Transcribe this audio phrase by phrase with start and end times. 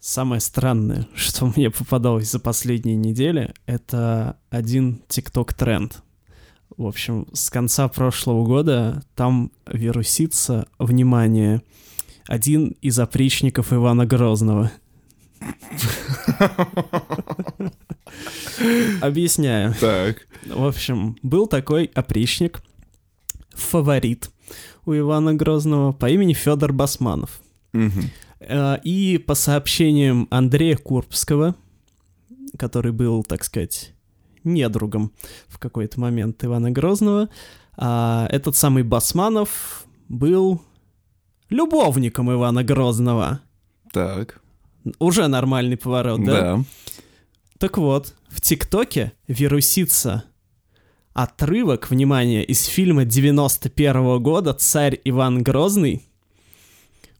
[0.00, 6.02] Самое странное, что мне попадалось за последние недели, это один TikTok-тренд.
[6.76, 11.62] В общем, с конца прошлого года там вирусится, внимание,
[12.26, 14.70] один из опричников Ивана Грозного.
[19.00, 19.74] Объясняю.
[19.80, 20.26] Так.
[20.46, 22.62] В общем, был такой опричник,
[23.50, 24.30] фаворит
[24.86, 27.40] у Ивана Грозного по имени Федор Басманов.
[27.72, 28.10] Мгм.
[28.40, 31.54] Э, И по сообщениям Андрея Курбского,
[32.58, 33.92] который был, так сказать,
[34.44, 35.12] недругом
[35.48, 37.28] в какой-то момент Ивана Грозного,
[37.76, 40.60] а, этот самый Басманов был
[41.50, 43.40] любовником Ивана Грозного.
[43.92, 44.40] Так.
[44.98, 46.40] Уже нормальный поворот, да?
[46.56, 46.64] Да.
[47.58, 50.24] Так вот, в ТикТоке вирусится
[51.12, 56.07] отрывок, внимание, из фильма 91 года «Царь Иван Грозный»,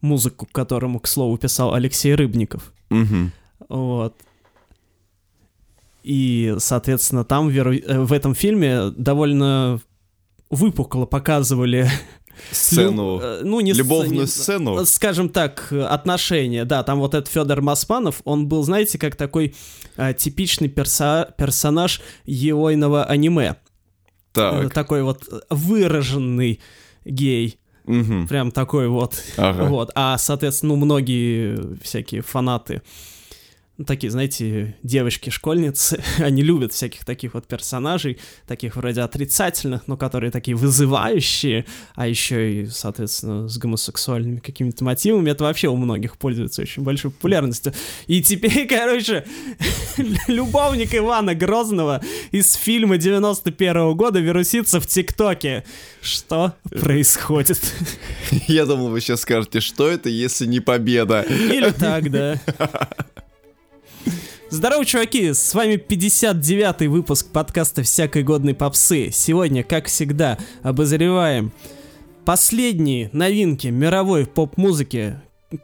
[0.01, 2.73] музыку к которому, к слову, писал Алексей Рыбников.
[2.91, 3.33] Мгм.
[3.69, 4.15] Вот.
[6.03, 9.81] И, соответственно, там виру- э, в этом фильме довольно
[10.51, 11.89] выпукло показывали...
[12.53, 13.19] Сцену.
[13.21, 14.87] э, ну, не Любовную не- сцену.
[14.87, 19.57] Скажем так, э, отношения, да, там вот этот Федор Масманов, он был, знаете, как такой
[19.97, 23.49] э, типичный перса- персонаж егойного аниме.
[23.49, 23.55] Э,
[24.35, 24.73] Так.
[24.73, 26.61] Такой вот э, выраженный
[27.05, 27.59] гей,
[27.89, 28.29] Мгм.
[28.29, 29.21] прям такой вот.
[29.37, 29.65] Ага.
[29.65, 29.91] Вот.
[29.95, 32.83] А, соответственно, ну, многие всякие фанаты,
[33.87, 40.57] такие, знаете, девочки-школьницы, они любят всяких таких вот персонажей, таких вроде отрицательных, но которые такие
[40.57, 45.31] вызывающие, а еще и, соответственно, с гомосексуальными какими-то мотивами.
[45.31, 47.73] Это вообще у многих пользуется очень большой популярностью.
[48.07, 49.25] И теперь, короче,
[50.27, 55.65] любовник Ивана Грозного из фильма 91 года вирусится в ТикТоке.
[56.03, 57.61] Что происходит?
[58.47, 61.23] Я думал, вы сейчас скажете, что это, если не победа.
[61.23, 62.41] Или так, да.
[64.51, 65.35] Здорово, чуваки!
[65.35, 69.11] С вами 59-й выпуск подкаста «Всякой годной попсы».
[69.13, 71.53] Сегодня, как всегда, обозреваем
[72.25, 75.21] последние новинки мировой поп-музыки,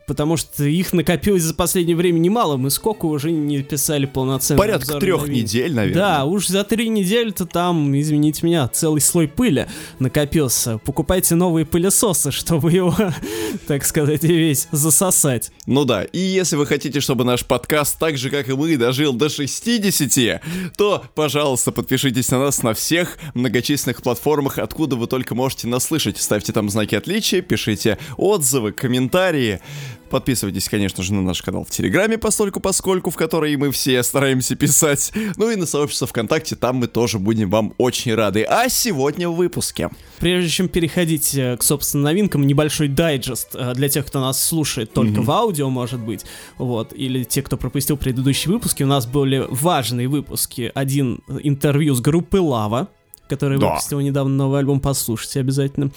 [0.06, 2.56] потому что их накопилось за последнее время немало.
[2.56, 4.58] Мы сколько уже не писали полноценно.
[4.58, 6.02] Порядка трех недель, наверное.
[6.02, 9.66] Да, уж за три недели-то там, извините меня, целый слой пыли
[9.98, 10.78] накопился.
[10.78, 12.96] Покупайте новые пылесосы, чтобы его,
[13.66, 15.52] так сказать, весь засосать.
[15.66, 19.12] Ну да, и если вы хотите, чтобы наш подкаст, так же как и мы, дожил
[19.12, 20.42] до 60,
[20.76, 26.16] то, пожалуйста, подпишитесь на нас на всех многочисленных платформах, откуда вы только можете нас слышать.
[26.16, 29.60] Ставьте там знаки отличия, пишите отзывы, комментарии.
[30.10, 34.54] Подписывайтесь, конечно же, на наш канал в Телеграме, постольку поскольку, в который мы все стараемся
[34.54, 35.12] писать.
[35.36, 38.44] Ну и на сообщество ВКонтакте, там мы тоже будем вам очень рады.
[38.44, 39.90] А сегодня в выпуске.
[40.20, 44.92] Прежде чем переходить э, к, собственно, новинкам, небольшой дайджест э, для тех, кто нас слушает
[44.92, 46.24] только в аудио, может быть,
[46.58, 50.70] вот, или те, кто пропустил предыдущие выпуски, у нас были важные выпуски.
[50.74, 52.88] Один э, интервью с группой Лава,
[53.28, 53.70] который Да.
[53.70, 55.90] выпустил недавно новый альбом, послушайте обязательно.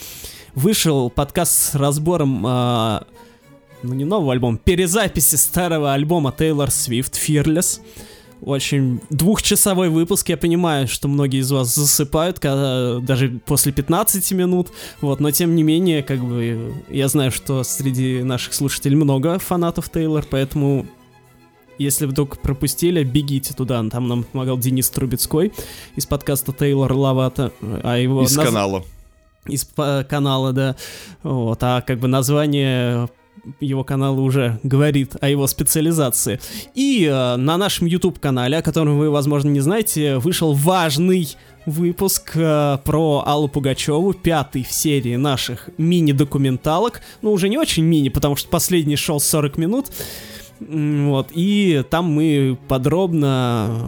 [0.55, 3.01] Вышел подкаст с разбором, э,
[3.83, 7.79] ну не нового альбома, перезаписи старого альбома Taylor Swift Fearless.
[8.41, 14.67] Очень двухчасовой выпуск, я понимаю, что многие из вас засыпают, когда, даже после 15 минут,
[15.01, 19.89] вот, но тем не менее, как бы, я знаю, что среди наших слушателей много фанатов
[19.89, 20.85] Тейлор, поэтому
[21.79, 25.51] если вдруг пропустили, бегите туда, там нам помогал Денис Трубецкой
[25.95, 27.51] из подкаста Тейлор Лавата,
[27.83, 28.83] а его Из наз- канала.
[29.47, 29.67] из
[30.07, 30.75] канала, да.
[31.23, 33.09] Вот, а как бы название
[33.59, 36.40] его канала уже говорит о его специализации.
[36.75, 41.30] И э, на нашем YouTube-канале, о котором вы, возможно, не знаете, вышел важный
[41.66, 47.02] выпуск э, про Аллу Пугачеву, пятый в серии наших мини-документалок.
[47.22, 49.88] Ну, уже не очень мини, потому что последний шел 40 минут.
[50.59, 53.88] Вот, и там мы подробно,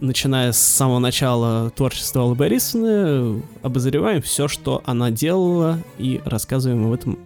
[0.00, 6.92] начиная с самого начала творчества Аллы Борисовны, обозреваем все, что она делала, и рассказываем об
[6.92, 7.18] этом.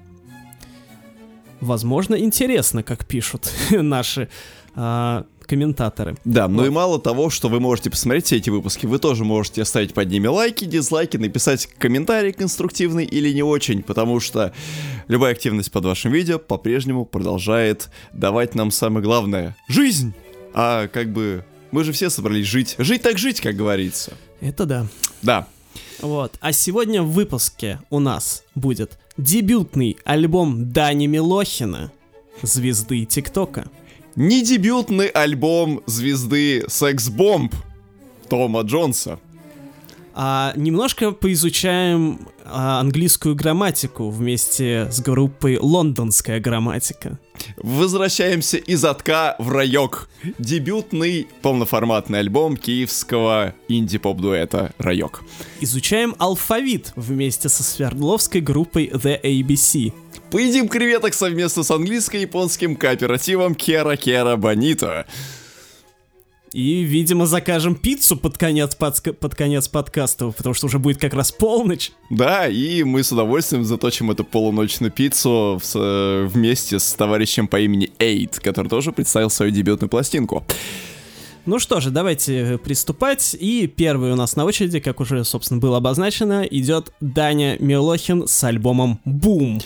[1.60, 4.28] Возможно, интересно, как пишут наши
[4.74, 6.16] а, комментаторы.
[6.24, 6.66] Да, ну Вот.
[6.66, 10.10] и мало того, что вы можете посмотреть все эти выпуски, вы тоже можете оставить под
[10.10, 14.52] ними лайки, дизлайки, написать комментарий конструктивный или не очень, потому что
[15.08, 20.14] любая активность под вашим видео по-прежнему продолжает давать нам самое главное— жизнь!
[20.52, 22.74] А как бы мы же все собрались жить.
[22.78, 24.14] Жить так жить, как говорится.
[24.40, 24.86] Это да.
[25.22, 25.46] Да.
[26.00, 26.34] Вот.
[26.40, 31.92] А сегодня в выпуске у нас будет дебютный альбом Дани Милохина,
[32.42, 33.70] звезды ТикТока.
[34.14, 37.54] Не дебютный альбом звезды Секс Бомб
[38.28, 39.18] Тома Джонса.
[40.14, 47.18] А немножко поизучаем а, английскую грамматику вместе с группой Лондонская грамматика.
[47.56, 50.08] Возвращаемся из отка в райок.
[50.38, 55.22] Дебютный полноформатный альбом киевского инди-поп-дуэта «Райок».
[55.60, 59.92] Изучаем алфавит вместе со Свердловской группой The ABC.
[60.30, 65.06] Поедим креветок совместно с английско-японским кооперативом Кера Кера Бонито.
[66.52, 71.12] И, видимо, закажем пиццу под конец, под, под конец подкаста, потому что уже будет как
[71.12, 71.92] раз полночь.
[72.10, 77.60] Да, и мы с удовольствием заточим эту полуночную пиццу в, э, вместе с товарищем по
[77.60, 80.44] имени Эйд, который тоже представил свою дебютную пластинку.
[81.46, 83.36] Ну что же, давайте приступать.
[83.38, 88.42] И первый у нас на очереди, как уже, собственно, было обозначено, идет Даня Милохин с
[88.42, 89.60] альбомом «Бум»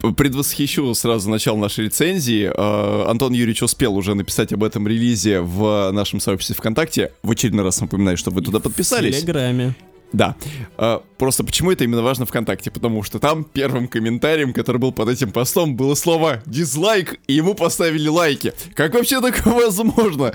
[0.00, 2.50] предвосхищу сразу начало нашей рецензии.
[2.54, 7.12] Э, Антон Юрьевич успел уже написать об этом релизе в нашем сообществе ВКонтакте.
[7.22, 9.16] В очередной раз напоминаю, что вы туда подписались.
[9.16, 9.74] В Телеграме.
[10.12, 10.34] Да.
[10.76, 12.70] Э, просто почему это именно важно ВКонтакте?
[12.70, 17.54] Потому что там первым комментарием, который был под этим постом, было слово «дизлайк», и ему
[17.54, 18.52] поставили лайки.
[18.74, 20.32] Как вообще такое возможно?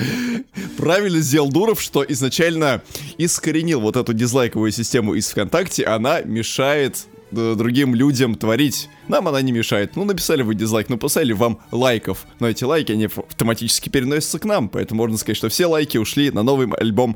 [0.77, 2.81] Правильно сделал Дуров, что изначально
[3.17, 7.05] искоренил вот эту дизлайковую систему из ВКонтакте, она мешает
[7.35, 8.89] другим людям творить.
[9.07, 9.95] Нам она не мешает.
[9.95, 12.25] Ну, написали вы дизлайк, ну, поставили вам лайков.
[12.39, 14.69] Но эти лайки, они автоматически переносятся к нам.
[14.69, 17.15] Поэтому можно сказать, что все лайки ушли на новый альбом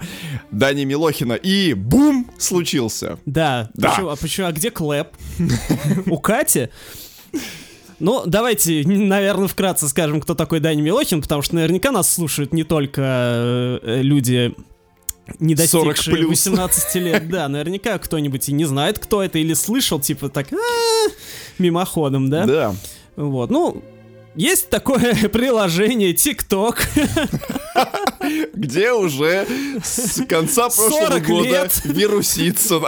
[0.51, 1.33] Дани Милохина.
[1.33, 2.29] И бум!
[2.37, 3.19] Случился.
[3.25, 3.69] Да.
[3.73, 3.89] да.
[3.89, 4.47] Почему, а почему?
[4.47, 5.07] А где Клэп?
[6.05, 6.69] У Кати?
[7.99, 12.63] Ну, давайте, наверное, вкратце скажем, кто такой Дани Милохин, потому что наверняка нас слушают не
[12.63, 13.01] только
[13.83, 14.55] э, люди
[15.39, 19.99] не достигшие 40 18 лет, да, наверняка кто-нибудь и не знает, кто это, или слышал,
[19.99, 20.47] типа так,
[21.57, 22.45] мимоходом, да?
[22.45, 22.75] Да.
[23.15, 23.83] Вот, ну,
[24.35, 26.77] есть такое приложение TikTok.
[28.53, 29.45] Где уже
[29.83, 32.79] с конца прошлого года вирусится.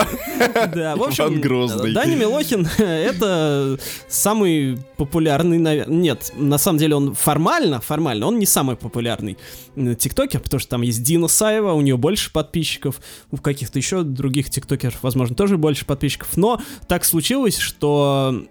[0.74, 1.94] Да, в общем, Грозный.
[1.94, 5.96] Даня Милохин— это самый популярный, наверное...
[5.96, 9.38] Нет, на самом деле он формально, формально, он не самый популярный
[9.76, 13.02] тиктокер, потому что там есть Дина Саева, у нее больше подписчиков,
[13.32, 18.46] у каких-то еще других тиктокеров, возможно, тоже больше подписчиков, но так случилось, что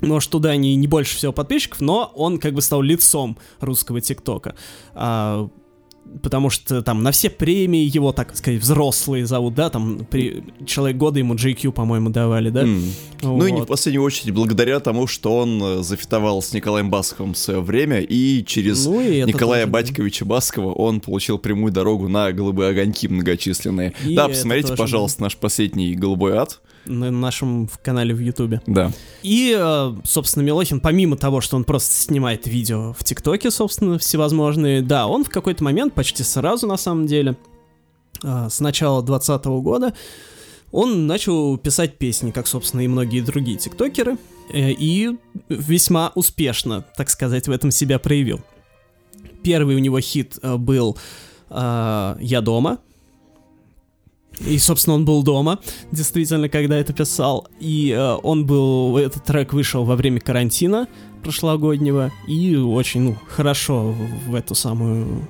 [0.00, 4.54] может, туда не, не больше всего подписчиков, но он как бы стал лицом русского ТикТока.
[4.94, 5.48] А,
[6.22, 10.44] потому что там на все премии его, так сказать, взрослые зовут, да, там при...
[10.66, 12.64] Человек года ему GQ, по-моему, давали, да?
[12.64, 12.90] Mm.
[13.22, 13.38] Вот.
[13.38, 17.34] Ну и не в последнюю очередь благодаря тому, что он э, зафитовал с Николаем Басковым
[17.34, 20.24] в свое время, и через ну, и Николая тоже, Батьковича.
[20.24, 23.94] Баскова он получил прямую дорогу на голубые огоньки многочисленные.
[24.04, 28.60] И да, посмотрите, тоже, пожалуйста, наш последний «Голубой ад», на нашем канале в Ютубе.
[28.66, 28.92] Да.
[29.22, 34.82] И, э, собственно, Милохин, помимо того, что он просто снимает видео в ТикТоке, собственно, всевозможные,
[34.82, 37.36] да, он в какой-то момент, почти сразу на самом деле,
[38.22, 39.94] э, с начала 2020 года,
[40.72, 44.18] он начал писать песни, как, собственно, и многие другие тиктокеры,
[44.52, 45.10] э, и
[45.48, 48.40] весьма успешно, так сказать, в этом себя проявил.
[49.42, 50.98] Первый у него хит был
[51.48, 52.78] «Я дома»,
[54.40, 55.58] и, собственно, он был дома,
[55.92, 57.48] действительно, когда это писал.
[57.58, 60.88] И э, он был, этот трек вышел во время карантина
[61.22, 63.94] прошлогоднего, и очень, ну, хорошо
[64.26, 65.26] в эту самую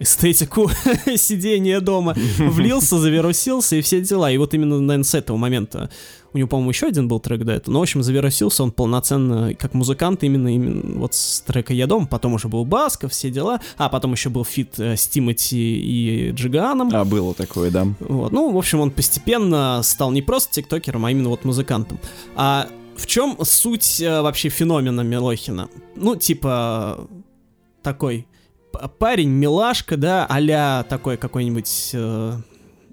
[0.00, 0.70] эстетику
[1.16, 4.30] сидения дома влился, завирусился и все дела.
[4.30, 5.90] И вот именно, наверное, с этого момента
[6.32, 7.74] у него, по-моему, еще один был трек до этого.
[7.74, 12.06] Но, в общем, завирусился он полноценно как музыкант именно, именно вот с трека «Я дома».
[12.06, 13.60] Потом уже был Басков, все дела.
[13.76, 16.90] А потом еще был feat э, с Тимати и Джиганом.
[16.94, 17.86] А, было такое, да.
[18.00, 18.32] Вот.
[18.32, 21.98] Ну, в общем, он постепенно стал не просто тиктокером, а именно вот музыкантом.
[22.36, 25.68] А в чем суть э, вообще феномена Милохина?
[25.96, 27.08] Ну, типа,
[27.82, 28.26] такой
[28.98, 31.90] парень, милашка, да, а такой какой-нибудь...
[31.94, 32.36] Э,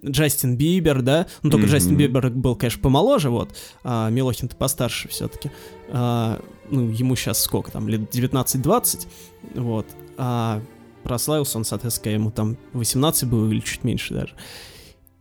[0.05, 1.69] Джастин Бибер, да, ну только mm-hmm.
[1.69, 3.49] Джастин Бибер был, конечно, помоложе, вот,
[3.83, 5.51] а Милохин-то постарше все-таки,
[5.89, 9.07] а, ну, ему сейчас сколько там, лет 19-20,
[9.55, 10.61] вот, а
[11.03, 14.33] прославился он, соответственно, ему там 18 было или чуть меньше даже.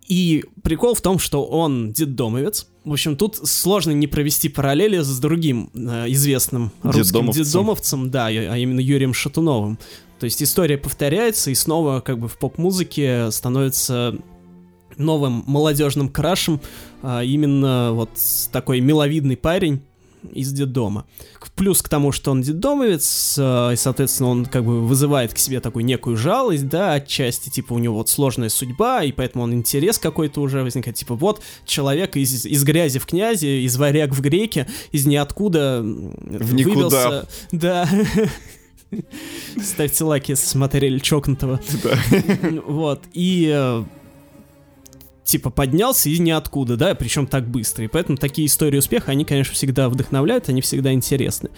[0.09, 2.69] И прикол в том, что он детдомовец.
[2.85, 8.57] В общем, тут сложно не провести параллели с другим э, известным русским детдомовцем, да, а
[8.57, 9.79] именно Юрием Шатуновым.
[10.19, 14.17] То есть история повторяется, и снова как бы в поп-музыке становится
[14.97, 16.61] новым молодежным крашем
[17.03, 18.11] а, именно вот
[18.51, 19.83] такой миловидный парень
[20.33, 21.07] из детдома.
[21.55, 25.61] Плюс к тому, что он детдомовец, э, и, соответственно, он как бы вызывает к себе
[25.61, 29.99] такую некую жалость, да, отчасти, типа, у него вот сложная судьба, и поэтому он интерес
[29.99, 34.67] какой-то уже возникает, типа, вот человек из, из грязи в князи, из варяг в греке,
[34.93, 36.75] из ниоткуда в никуда.
[36.75, 37.89] Выбился, да,
[39.63, 41.61] Ставьте лайки, если смотрели чокнутого.
[41.83, 41.99] Да.
[42.67, 43.03] Вот.
[43.13, 43.85] И э,
[45.25, 47.85] типа поднялся из ниоткуда, да, причем так быстро.
[47.85, 51.51] И поэтому такие истории успеха, они, конечно, всегда вдохновляют, они всегда интересны.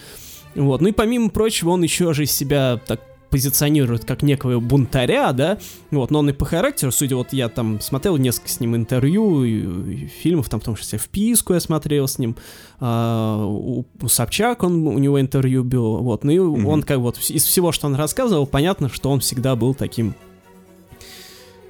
[0.55, 0.81] Вот.
[0.81, 5.57] Ну и помимо прочего, он еще же из себя так позиционирует как некого бунтаря, да,
[5.91, 9.43] вот, но он и по характеру, судя, вот я там смотрел несколько с ним интервью,
[9.43, 9.51] и,
[9.93, 12.35] и фильмов, там, в том числе вписку я смотрел с ним,
[12.79, 16.65] а, у, у Собчак он, у него интервью был, вот, ну и mm-hmm.
[16.65, 20.15] он как вот из всего, что он рассказывал, понятно, что он всегда был таким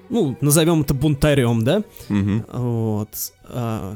[0.10, 1.84] ну, назовем это бунтарем, да?
[2.10, 2.46] Мгм.
[2.52, 3.10] Вот.
[3.46, 3.96] А,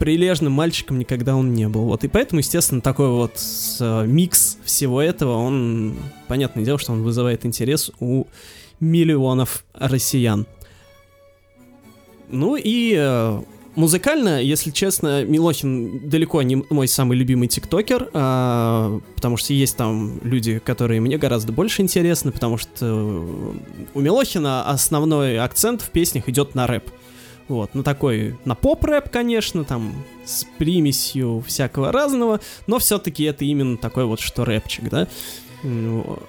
[0.00, 1.82] прилежным мальчиком никогда он не был.
[1.82, 2.04] Вот.
[2.04, 3.38] И поэтому, естественно, такой вот
[3.80, 5.94] э, микс всего этого, он,
[6.26, 8.24] понятное дело, что он вызывает интерес у
[8.80, 10.46] миллионов россиян.
[12.30, 13.42] Ну и э,
[13.76, 20.18] музыкально, если честно, Милохин далеко не мой самый любимый тиктокер, а, потому что есть там
[20.22, 23.52] люди, которые мне гораздо больше интересны, потому что э,
[23.92, 26.90] у Милохина основной акцент в песнях идет на рэп.
[27.50, 29.92] Вот, ну такой, на поп-рэп, конечно, там,
[30.24, 32.38] с примесью всякого разного,
[32.68, 35.08] но все-таки это именно такой вот, что рэпчик, да?
[35.64, 36.20] Ну,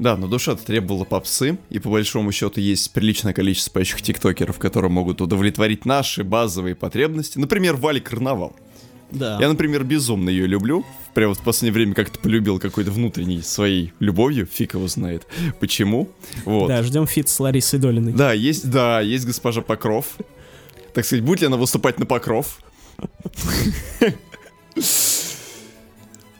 [0.00, 4.90] Да, но душа требовала попсы, и по большому счету есть приличное количество поющих тиктокеров, которые
[4.90, 7.38] могут удовлетворить наши базовые потребности.
[7.38, 8.56] Например, Вали Карнавал.
[9.12, 9.38] да.
[9.40, 10.84] Я, например, безумно ее люблю.
[11.14, 15.28] Прямо в последнее время как-то полюбил какой-то внутренней своей любовью, фиг его знает.
[15.60, 16.08] Почему?
[16.44, 16.66] Вот.
[16.66, 18.12] Да, ждем фит с Ларисой Долиной.
[18.12, 20.16] Да, есть, да, есть госпожа Покров.
[20.96, 22.58] Так сказать, будет ли она выступать на Покров?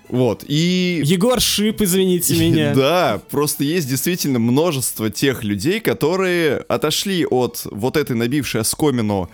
[0.09, 1.03] Вот, и...
[1.05, 2.73] Егор Шип, извините меня.
[2.75, 9.29] Да, просто есть действительно множество тех людей, которые отошли от вот этой набившей оскомину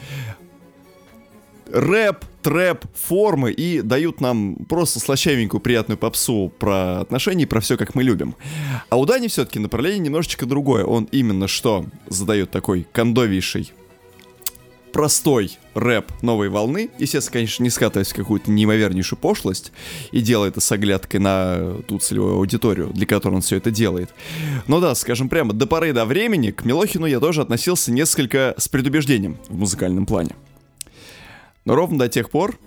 [1.71, 7.77] рэп, трэп, формы и дают нам просто слащавенькую приятную попсу про отношения и про все,
[7.77, 8.35] как мы любим.
[8.89, 10.85] А у Дани все-таки направление немножечко другое.
[10.85, 13.73] Он именно что задает такой кондовейший
[14.93, 19.73] простой рэп новой волны, естественно, конечно, не скатываясь в какую-то неимовернейшую пошлость
[20.13, 24.11] и делая это с оглядкой на ту целевую аудиторию, для которой он все это делает.
[24.67, 28.69] Но да, скажем прямо, до поры до времени к Милохину я тоже относился несколько с
[28.69, 30.37] предубеждением в музыкальном плане.
[31.65, 32.59] Но ровно до тех пор,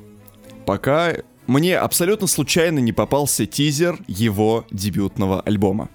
[0.66, 1.14] пока
[1.48, 5.90] мне абсолютно случайно не попался тизер его дебютного альбома.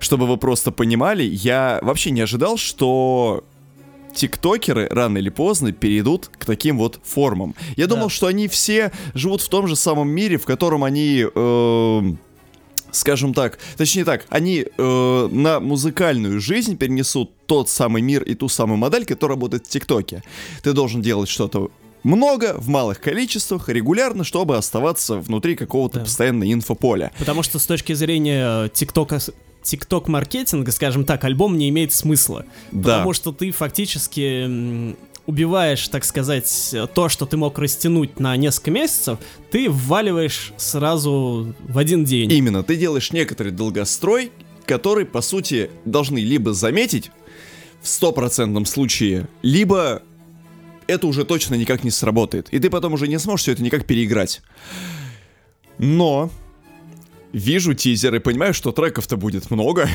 [0.00, 3.44] Чтобы вы просто понимали, я вообще не ожидал, что
[4.14, 7.54] тиктокеры рано или поздно перейдут к таким вот формам.
[7.76, 7.94] Я Да.
[7.94, 11.24] думал, что они все живут в том же самом мире, в котором они...
[11.34, 12.18] эм,
[12.90, 18.48] Скажем так, точнее так, они э, на музыкальную жизнь перенесут тот самый мир и ту
[18.48, 20.22] самую модель, которая работает в ТикТоке.
[20.62, 21.70] Ты должен делать что-то
[22.02, 26.04] много, в малых количествах, регулярно, чтобы оставаться внутри какого-то Да.
[26.06, 27.12] постоянного инфополя.
[27.18, 29.18] Потому что с точки зрения э, ТикТока,
[29.62, 32.44] ТикТок маркетинга, скажем так, альбом не имеет смысла.
[32.72, 32.98] Да.
[32.98, 34.96] Потому что ты фактически
[35.26, 39.18] убиваешь, так сказать, то, что ты мог растянуть на несколько месяцев,
[39.50, 42.32] ты вваливаешь сразу в один день.
[42.32, 44.32] Именно, ты делаешь некоторый долгострой,
[44.64, 47.10] который, по сути, должны либо заметить
[47.82, 50.02] в стопроцентном случае, либо
[50.86, 52.48] это уже точно никак не сработает.
[52.50, 54.40] И ты потом уже не сможешь все это никак переиграть.
[55.76, 56.30] Но
[57.32, 59.88] вижу тизер и понимаю, что треков-то будет много.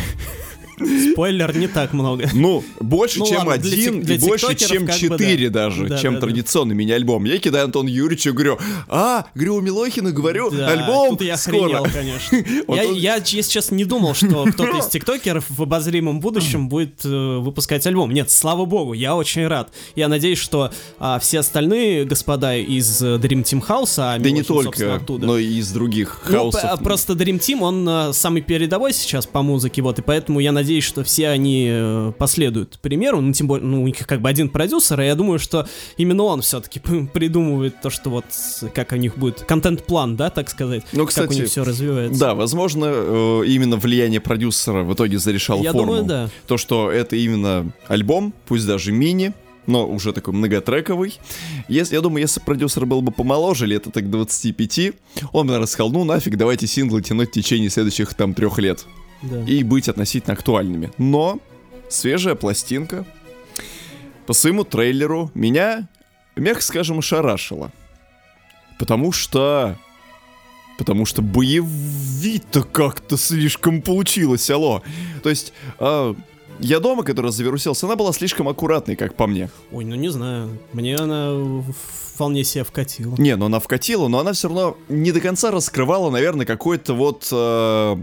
[1.12, 2.30] Спойлер, не так много.
[2.34, 5.66] Ну, больше, Ну чем ладно, для один, для и больше, чем бы четыре да.
[5.66, 6.28] даже, Да, чем да, да.
[6.28, 7.24] традиционный мини-альбом.
[7.26, 11.80] Я кидаю Антону Юрьевичу, говорю, а, говорю, у Милохина, говорю, Да, альбом я скоро.
[11.80, 12.64] охренел, конечно.
[12.68, 16.70] Вот я, он- я, если честно, не думал, что кто-то из тиктокеров в обозримом будущем
[16.70, 18.12] будет э, выпускать альбом.
[18.12, 19.72] Нет, слава богу, я очень рад.
[19.96, 24.44] Я надеюсь, что а, все остальные господа из э, Dream Team House, а Да не
[24.44, 25.26] только, оттуда.
[25.28, 26.62] но и из других Ну, хаусов.
[26.80, 30.52] п- просто Dream Team, он э, самый передовой сейчас по музыке, вот, и поэтому я
[30.52, 34.30] надеюсь, что все они э, последуют примеру, ну, тем более, ну, у них как бы
[34.30, 35.68] один продюсер, и я думаю, что
[35.98, 36.80] именно он все-таки
[37.14, 38.26] придумывает то, что вот,
[38.74, 42.20] как у них будет, контент-план, да, так сказать, Ну, как у кстати, них все развивается.
[42.20, 45.88] Да, возможно, э, именно влияние продюсера в итоге зарешало Я форму.
[45.88, 46.30] думаю, да.
[46.48, 49.34] То, что это именно альбом, пусть даже мини,
[49.66, 51.18] но уже такой многотрековый.
[51.68, 54.94] Если, я думаю, если продюсер был бы помоложе, лет так 25,
[55.32, 58.86] он бы, наверное, сказал, ну нафиг, давайте синглы тянуть в течение следующих там трех лет.
[59.24, 59.44] Да.
[59.44, 60.92] И быть относительно актуальными.
[60.98, 61.40] Но
[61.90, 63.06] свежая пластинка
[64.26, 65.88] по своему трейлеру меня,
[66.36, 67.72] мягко скажем, ошарашила.
[68.80, 69.78] Потому что...
[70.78, 74.82] Потому что боевито как-то слишком получилось, алло.
[75.22, 76.16] То есть, а,
[76.60, 79.50] я дома, которая завирусилась, она была слишком аккуратной, как по мне.
[79.72, 81.64] Ой, ну не знаю, мне она
[82.14, 83.16] вполне себе вкатила.
[83.18, 87.28] Не, но она вкатила, но она все равно не до конца раскрывала, наверное, какой-то вот,
[87.32, 87.98] э,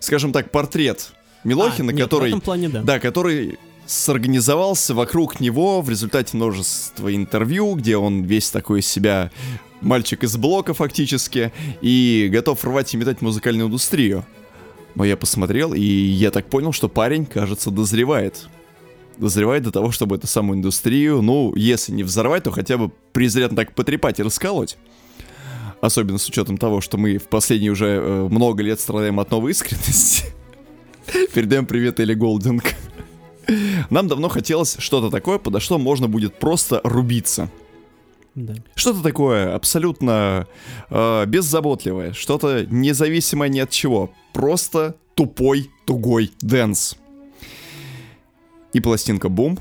[0.00, 1.12] скажем так, портрет
[1.44, 2.40] Милохина, А, нет, который...
[2.40, 2.82] плане да.
[2.82, 9.30] Да, который сорганизовался вокруг него в результате множества интервью, где он весь такой из себя
[9.80, 14.26] мальчик из блока фактически, и готов рвать и метать музыкальную индустрию.
[14.94, 18.48] Но я посмотрел, и я так понял, что парень, кажется, дозревает.
[19.16, 23.56] Дозревает до того, чтобы эту самую индустрию, ну, если не взорвать, то хотя бы презренно
[23.56, 24.76] так потрепать и расколоть.
[25.80, 29.52] Особенно с учетом того, что мы в последние уже э, много лет страдаем от новой
[29.52, 30.24] искренности.
[31.34, 32.74] Передаем привет Элли Голдинг.
[33.88, 37.50] Нам давно хотелось что-то такое, подо что можно будет просто рубиться.
[38.34, 38.54] Да.
[38.74, 40.46] Что-то такое абсолютно
[40.90, 46.96] э, беззаботливое, что-то независимое ни от чего, просто тупой, тугой dance.
[48.72, 49.58] И пластинка Бум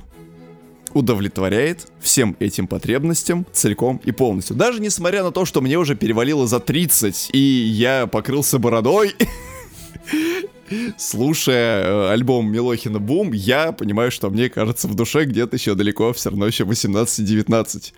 [0.94, 4.56] удовлетворяет всем этим потребностям целиком и полностью.
[4.56, 9.16] Даже несмотря на то, что мне уже перевалило за 30, и я покрылся бородой,
[10.98, 16.14] слушая э, альбом Милохина Бум, я понимаю, что мне кажется в душе где-то еще далеко,
[16.14, 17.94] все равно еще 18-19.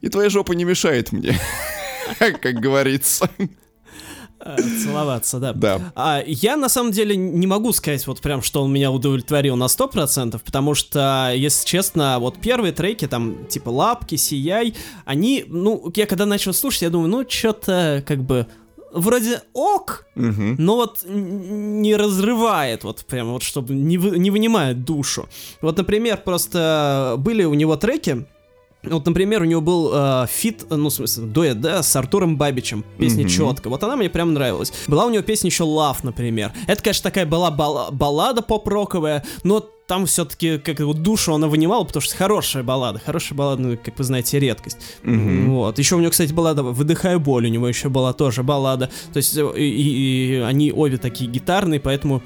[0.00, 1.38] И твоя жопа не мешает мне,
[2.18, 3.30] как говорится.
[4.82, 5.52] Целоваться, да.
[5.52, 5.80] Да.
[5.94, 9.64] А, я на самом деле не могу сказать вот прям, что он меня удовлетворил на
[9.68, 14.74] 100%, потому что, если честно, вот первые треки, там, типа «Лапки», «Сияй»,
[15.04, 18.46] они, ну, я когда начал слушать, я думаю, ну, что-то как бы
[18.92, 20.54] вроде ок, Мгм.
[20.58, 25.28] но вот не разрывает, вот прям вот, чтобы не, вы- не вынимает душу.
[25.60, 28.26] Вот, например, просто были у него треки,
[28.90, 32.36] вот, например, у него был э, фит, э, ну, в смысле, дуэт, да, с Артуром
[32.36, 33.28] Бабичем, песня Мгм.
[33.30, 33.68] «Четко».
[33.68, 34.72] Вот она мне прям нравилась.
[34.86, 36.52] Была у него песня еще «Love», например.
[36.66, 41.84] Это, конечно, такая была бала- баллада поп-роковая, но там все-таки как вот душу она вынимала,
[41.84, 43.00] потому что хорошая баллада.
[43.04, 44.78] Хорошая баллада, ну, как вы знаете, редкость.
[45.02, 45.50] Мгм.
[45.54, 45.78] Вот.
[45.78, 48.90] Еще у него, кстати, баллада «Выдыхаю боль», у него еще была тоже баллада.
[49.12, 52.22] То есть э, и, и- и они обе такие гитарные, поэтому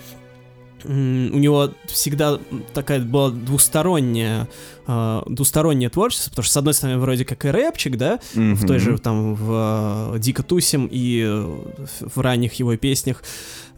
[0.84, 2.38] у него всегда
[2.74, 4.48] такая была двусторонняя,
[4.86, 8.78] э, двустороннее творчество, потому что, с одной стороны, вроде как и рэпчик, да, в той
[8.78, 13.22] же там в э, Дико Тусим и в- в ранних его песнях,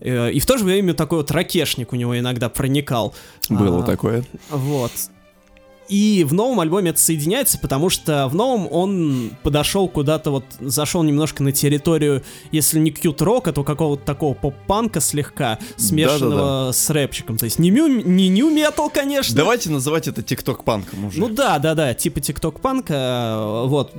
[0.02, 3.14] Э, и в то же время такой вот ракешник у него иногда проникал.
[3.50, 4.24] Было А, такое.
[4.48, 4.92] Вот.
[5.90, 11.02] И в новом альбоме это соединяется, потому что в новом он подошел куда-то вот, зашел
[11.02, 12.22] немножко на территорию,
[12.52, 17.36] если не кьют-рока, то какого-то такого поп-панка слегка, смешанного с рэпчиком.
[17.38, 19.34] То есть не, мю, не нью-метал, конечно.
[19.34, 21.18] Давайте называть это тикток-панком уже.
[21.18, 23.92] Ну да, да, да, типа тикток-панка, э, вот,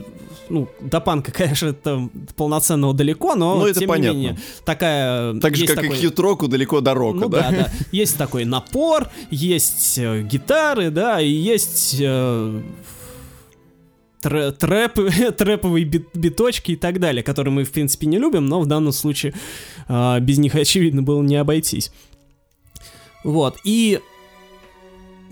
[0.48, 4.18] ну, до панка, конечно, это полноценного далеко, но, Ну, это тем понятно.
[4.18, 5.34] не менее, такая...
[5.42, 7.50] так же, как такой- и кьют-року далеко до рока, ну да?
[7.52, 7.72] да, да.
[7.92, 12.62] Есть такой напор, есть э, гитары, да, и есть э,
[14.24, 18.62] тр- трэпы, трэповые бит- биточки и так далее, которые мы, в принципе, не любим, но
[18.62, 19.34] в данном случае
[19.88, 21.92] э, без них, очевидно, было не обойтись.
[23.24, 24.00] Вот, и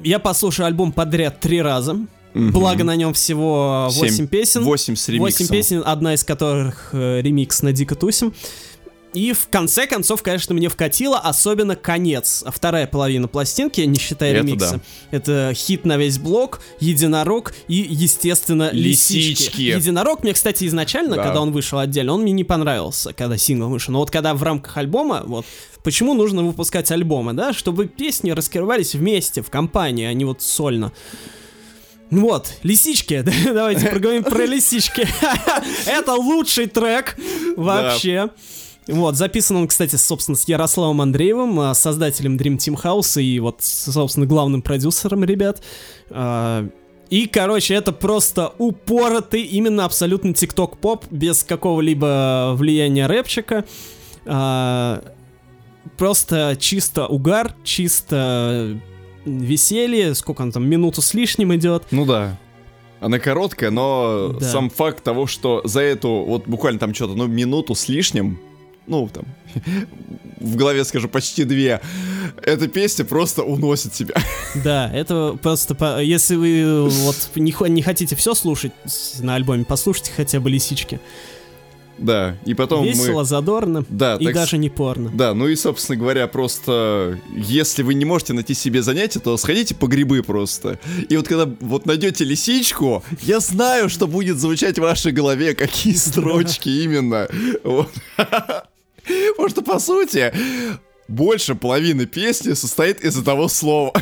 [0.04, 1.98] я послушаю альбом подряд три раза,
[2.36, 2.52] Мгм.
[2.52, 4.02] благо на нем всего Семь.
[4.02, 4.64] 8 песен.
[4.64, 5.48] Восемь с ремиксом.
[5.48, 8.34] 8 песен, одна из которых э, ремикс на Дико Тусим.
[9.14, 12.44] И в конце концов, конечно, мне вкатило, особенно конец.
[12.48, 14.74] Вторая половина пластинки, не считая Это ремикса.
[15.12, 15.18] да.
[15.18, 19.32] Это хит на весь блок, единорог и, естественно, лисички.
[19.32, 19.62] Лисички.
[19.62, 21.24] Единорог мне, кстати, изначально, Да.
[21.24, 23.92] когда он вышел отдельно, он мне не понравился, когда сингл вышел.
[23.94, 25.46] Но вот когда в рамках альбома, вот,
[25.84, 27.52] почему нужно выпускать альбомы, да?
[27.52, 30.92] Чтобы песни раскрывались вместе, в компании, а не вот сольно.
[32.12, 35.08] Вот, лисички, давайте поговорим про лисички.
[35.88, 37.16] Это лучший трек
[37.56, 38.30] вообще.
[38.92, 43.62] Вот, записан он, кстати, собственно, с Ярославом Андреевым, а, создателем Dream Team House и вот,
[43.62, 45.62] собственно, главным продюсером ребят.
[46.10, 46.68] А,
[47.10, 53.66] И, короче, это просто упоротый, именно абсолютно тикток-поп, без какого-либо влияния рэпчика.
[54.26, 55.02] А,
[55.98, 58.80] Просто чисто угар, чисто
[59.26, 61.84] веселье, сколько он там, минуту с лишним идет.
[61.92, 62.38] Ну да.
[63.00, 64.46] Она короткая, но Да.
[64.52, 68.40] сам факт того, что за эту вот буквально там что-то, ну, минуту с лишним,
[68.90, 69.24] ну, там,
[70.40, 71.80] в голове скажу, почти две,
[72.44, 74.16] эта песня просто уносит тебя.
[74.64, 78.72] Да, это просто, если вы вот не, не хотите все слушать
[79.20, 81.00] на альбоме, послушайте хотя бы лисички.
[82.00, 83.26] Да, и потом Весело, мы...
[83.26, 85.12] задорно Да, и так даже не порно.
[85.14, 89.76] Да, ну и, собственно говоря, просто если вы не можете найти себе занятие, то сходите
[89.76, 90.80] по грибы просто.
[91.10, 95.94] И вот когда вот найдете лисичку, я знаю, что будет звучать в вашей голове, какие
[95.96, 97.28] строчки именно.
[97.64, 97.92] Вот.
[99.36, 100.34] Потому что, по сути,
[101.08, 103.94] больше половины песни состоит из одного слова.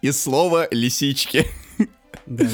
[0.00, 1.46] Из слова лисички.
[2.26, 2.46] Да.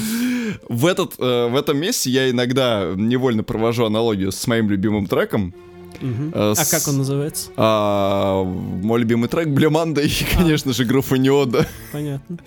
[0.67, 5.53] В, этот, э, в этом месте я иногда невольно провожу аналогию с моим любимым треком.
[6.01, 6.29] Мгм.
[6.33, 7.51] Э, А с- как он называется?
[7.55, 11.67] А, мой любимый трек Блеманда и, конечно же, группа Неода.
[11.91, 12.37] Понятно.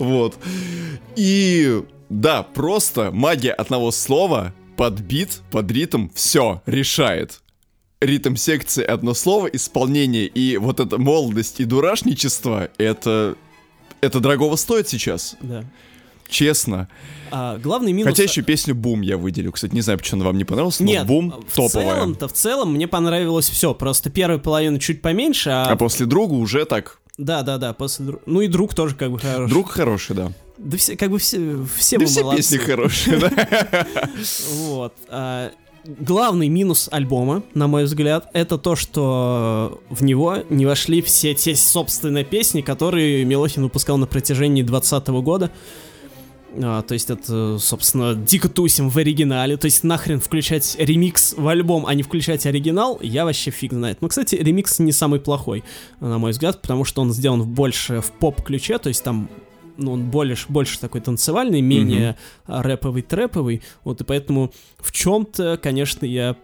[0.00, 0.34] Вот.
[1.14, 7.41] И да, просто магия одного слова под бит, под ритм, все, решает.
[8.02, 13.36] Ритм секции одно слово, исполнение и вот эта молодость и дурашничество, это...
[14.00, 15.36] Это дорогого стоит сейчас.
[15.40, 15.64] Да.
[16.28, 16.88] Честно.
[17.30, 18.10] А, главный минус...
[18.10, 19.52] Хотя еще песню «Бум» я выделю.
[19.52, 21.94] Кстати, не знаю, почему она вам не понравилась, но Нет, «Бум» в топовая.
[21.94, 23.74] целом-то, в целом мне понравилось все.
[23.74, 25.64] Просто первая половина чуть поменьше, а...
[25.70, 26.98] А после «Друга» уже так.
[27.18, 29.50] Да, да, да, после дру- Ну и друг тоже как бы хороший.
[29.50, 30.32] «Друг» хороший, да.
[30.58, 32.36] Да все, как бы все, все Да мы все молодцы.
[32.36, 33.86] песни хорошие, да.
[34.54, 34.94] Вот.
[35.84, 41.54] Главный минус альбома, на мой взгляд, это то, что в него не вошли все те
[41.54, 45.50] собственные песни, которые Милохин выпускал на протяжении 2020 года.
[46.60, 49.56] А, то есть это, собственно, дико тусим в оригинале.
[49.56, 53.98] То есть нахрен включать ремикс в альбом, а не включать оригинал, я вообще фиг знает.
[54.00, 55.64] Ну, кстати, ремикс не самый плохой,
[56.00, 59.28] на мой взгляд, потому что он сделан больше в поп-ключе, то есть там
[59.76, 63.62] ну, он больше, больше такой танцевальный, менее а, рэповый, трэповый.
[63.84, 66.36] Вот, и поэтому в чем-то, конечно, я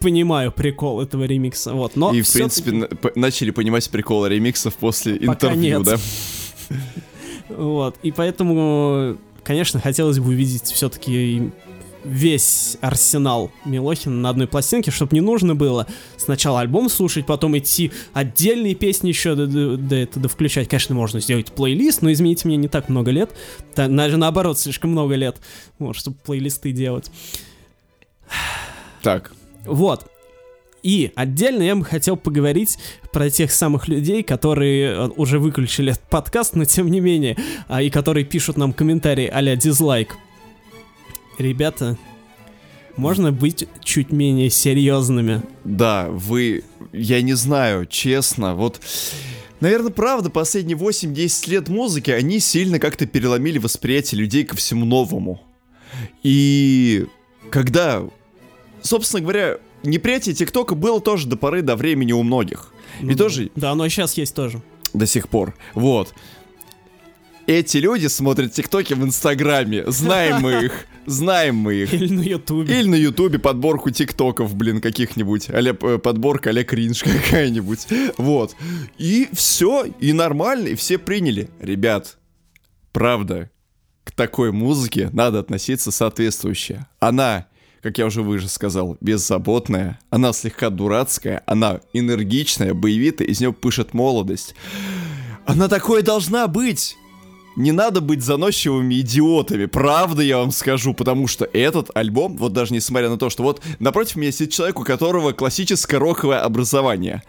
[0.00, 1.72] понимаю прикол этого ремикса.
[1.74, 5.82] Вот, но И, в принципе, на- начали понимать приколы ремиксов после Пока интервью, нет.
[5.84, 5.96] да?
[7.48, 11.50] Вот, и поэтому, конечно, хотелось бы увидеть все-таки
[12.04, 17.92] весь арсенал Милохина на одной пластинке, чтобы не нужно было сначала альбом слушать, потом идти
[18.12, 20.68] отдельные песни еще до, до, до этого включать.
[20.68, 23.30] Конечно, можно сделать плейлист, но, извините меня, не так много лет.
[23.74, 25.36] Та- даже наоборот, слишком много лет,
[25.78, 27.10] вот, чтобы плейлисты делать.
[29.02, 29.32] Так,
[29.64, 30.06] Вот.
[30.82, 32.78] И отдельно я бы хотел поговорить
[33.12, 37.82] про тех самых людей, которые э, уже выключили этот подкаст, но тем не менее, а,
[37.82, 40.16] и которые пишут нам комментарии а-ля дизлайк.
[41.38, 41.96] Ребята,
[42.96, 45.42] можно быть чуть менее серьезными.
[45.64, 46.64] да, вы...
[46.92, 48.80] Я не знаю, честно, вот...
[49.60, 55.40] Наверное, правда, последние 8-10 лет музыки, они сильно как-то переломили восприятие людей ко всему новому.
[56.22, 57.06] И
[57.50, 58.04] когда,
[58.80, 62.72] собственно говоря, неприятие ТикТока было тоже до поры до времени у многих.
[63.00, 64.62] И Ну, тоже Да, оно и сейчас есть тоже.
[64.94, 65.56] до сих пор.
[65.74, 66.14] Вот.
[67.48, 69.90] Эти люди смотрят ТикТоки в Инстаграме.
[69.90, 70.86] Знаем мы их.
[71.08, 71.94] Знаем мы их.
[71.94, 72.78] Или на Ютубе.
[72.80, 75.48] Или на Ютубе подборку ТикТоков, блин, каких-нибудь.
[75.48, 77.86] а подборка а кринж какая-нибудь.
[78.18, 78.54] Вот.
[78.98, 81.48] И все, и нормально, и все приняли.
[81.60, 82.18] Ребят,
[82.92, 83.50] правда,
[84.04, 86.86] к такой музыке надо относиться соответствующе.
[87.00, 87.46] Она,
[87.80, 93.94] как я уже выше сказал, беззаботная, она слегка дурацкая, она энергичная, боевитая, из нее пышет
[93.94, 94.54] молодость.
[95.46, 96.98] Она такой должна быть!
[97.58, 102.72] Не надо быть заносчивыми идиотами, правда я вам скажу, потому что этот альбом, вот даже
[102.72, 107.24] несмотря на то, что вот напротив меня сидит человек, у которого классическое роковое образование,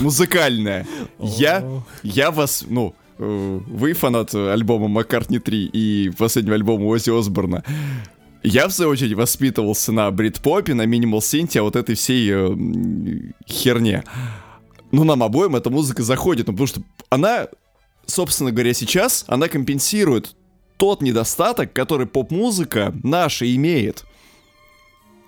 [0.00, 0.86] музыкальное.
[1.18, 1.68] Я,
[2.04, 7.64] я вас, ну, э, вы фанат альбома Маккартни 3 и последнего альбома Оззи Осборна.
[8.44, 12.56] Я, в свою очередь, воспитывался на брит-попе, на минимал синте, а вот этой всей э,
[13.48, 14.04] херне.
[14.92, 17.48] Ну, нам обоим эта музыка заходит, ну, потому что она,
[18.06, 20.34] собственно говоря, сейчас, она компенсирует
[20.76, 24.04] тот недостаток, который поп-музыка наша имеет.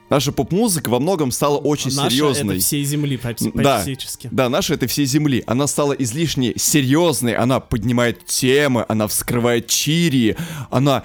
[0.09, 2.57] Наша поп-музыка во многом стала очень Наша серьезной.
[2.57, 3.79] это всей земли практи- Да.
[3.79, 4.29] практически.
[4.31, 5.43] Да, наша это всей земли.
[5.49, 10.37] Она стала излишне серьезной, она поднимает темы, она вскрывает чири,
[10.71, 11.03] она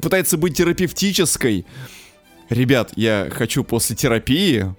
[0.00, 1.66] пытается быть терапевтической.
[2.48, 4.72] Ребят, я хочу после терапии,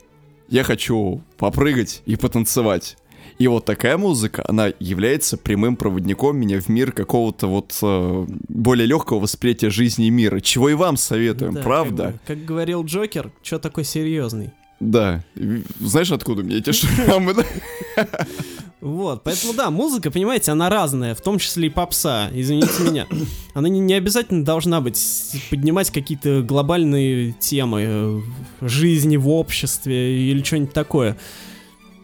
[0.48, 2.98] я хочу попрыгать и потанцевать.
[3.40, 8.86] И вот такая музыка, она является прямым проводником меня в мир какого-то вот э, более
[8.86, 10.42] легкого восприятия жизни и мира.
[10.42, 12.04] Чего и вам советуем, Да, правда?
[12.04, 14.52] Как, бы, как говорил Джокер, что такой серьезный?
[14.82, 15.24] Да.
[15.80, 17.34] Знаешь, откуда меня эти шрамы?
[18.82, 23.08] Вот, поэтому да, музыка, понимаете, она разная, в том числе и попса, извините меня.
[23.54, 24.98] Она не, не обязательно должна быть,
[25.50, 28.22] поднимать какие-то глобальные темы э,
[28.62, 31.18] жизни в обществе или что-нибудь такое.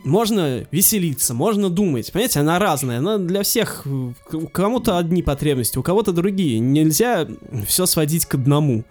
[0.06, 5.84] Можно веселиться, можно думать, понимаете, она разная, она для всех, у кому-то одни потребности, у
[5.84, 6.60] кого-то другие.
[6.60, 7.28] Нельзя
[7.68, 8.86] все сводить к одному.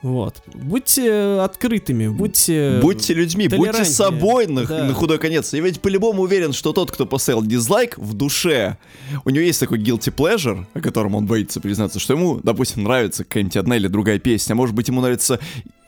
[0.00, 0.42] Вот.
[0.54, 2.78] Будьте открытыми, будьте...
[2.80, 4.84] Будьте людьми, будьте собой на, Да.
[4.84, 5.52] на худой конец.
[5.52, 8.78] Я ведь по-любому уверен, что тот, кто поставил дизлайк в душе,
[9.24, 13.24] у него есть такой guilty pleasure, о котором он боится признаться, что ему, допустим, нравится
[13.24, 15.40] какая-нибудь одна или другая песня, а может быть ему нравится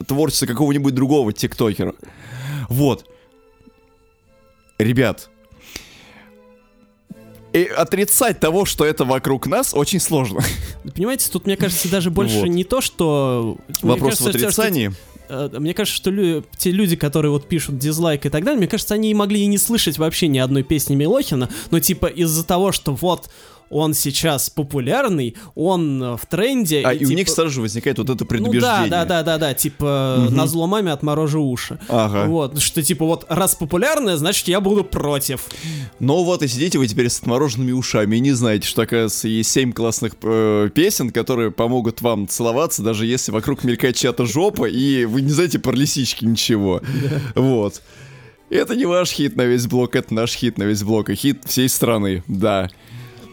[0.06, 1.94] творчество какого-нибудь другого тиктокера.
[2.68, 3.06] Вот.
[4.78, 5.28] Ребят,
[7.52, 10.40] и отрицать того, что это вокруг нас, очень сложно.
[10.94, 12.48] Понимаете, тут, мне кажется, даже больше Вот.
[12.48, 13.56] не то, что...
[13.82, 14.92] Вопрос в кажется, что- отрицании.
[15.30, 18.68] Э, Мне кажется, что лю- те люди, которые вот пишут дизлайк и так далее, мне
[18.68, 22.70] кажется, они могли и не слышать вообще ни одной песни Милохина, но типа из-за того,
[22.70, 23.30] что вот
[23.70, 26.82] он сейчас популярный, он э, в тренде.
[26.84, 27.10] А, и, и типа...
[27.10, 28.84] у них сразу же возникает вот это предубеждение.
[28.84, 30.34] Ну да, да, да, да, да, типа угу.
[30.34, 31.78] на зло маме отморожу уши.
[31.88, 32.26] Ага.
[32.26, 35.46] Вот, что типа вот раз популярное, значит я буду против.
[35.98, 39.50] Ну вот и сидите вы теперь с отмороженными ушами и не знаете, что, оказывается, есть
[39.50, 45.04] семь классных э, песен, которые помогут вам целоваться, даже если вокруг мелькает чья-то жопа, и
[45.04, 46.80] вы не знаете про лисички ничего.
[47.34, 47.82] Вот.
[48.50, 51.42] Это не ваш хит на весь блок, это наш хит на весь блок, и хит
[51.44, 52.70] всей страны, да.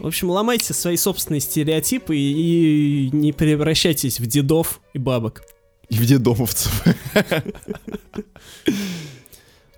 [0.00, 5.42] В общем, ломайте свои собственные стереотипы и не превращайтесь в дедов и бабок.
[5.88, 6.84] И в дедомовцев.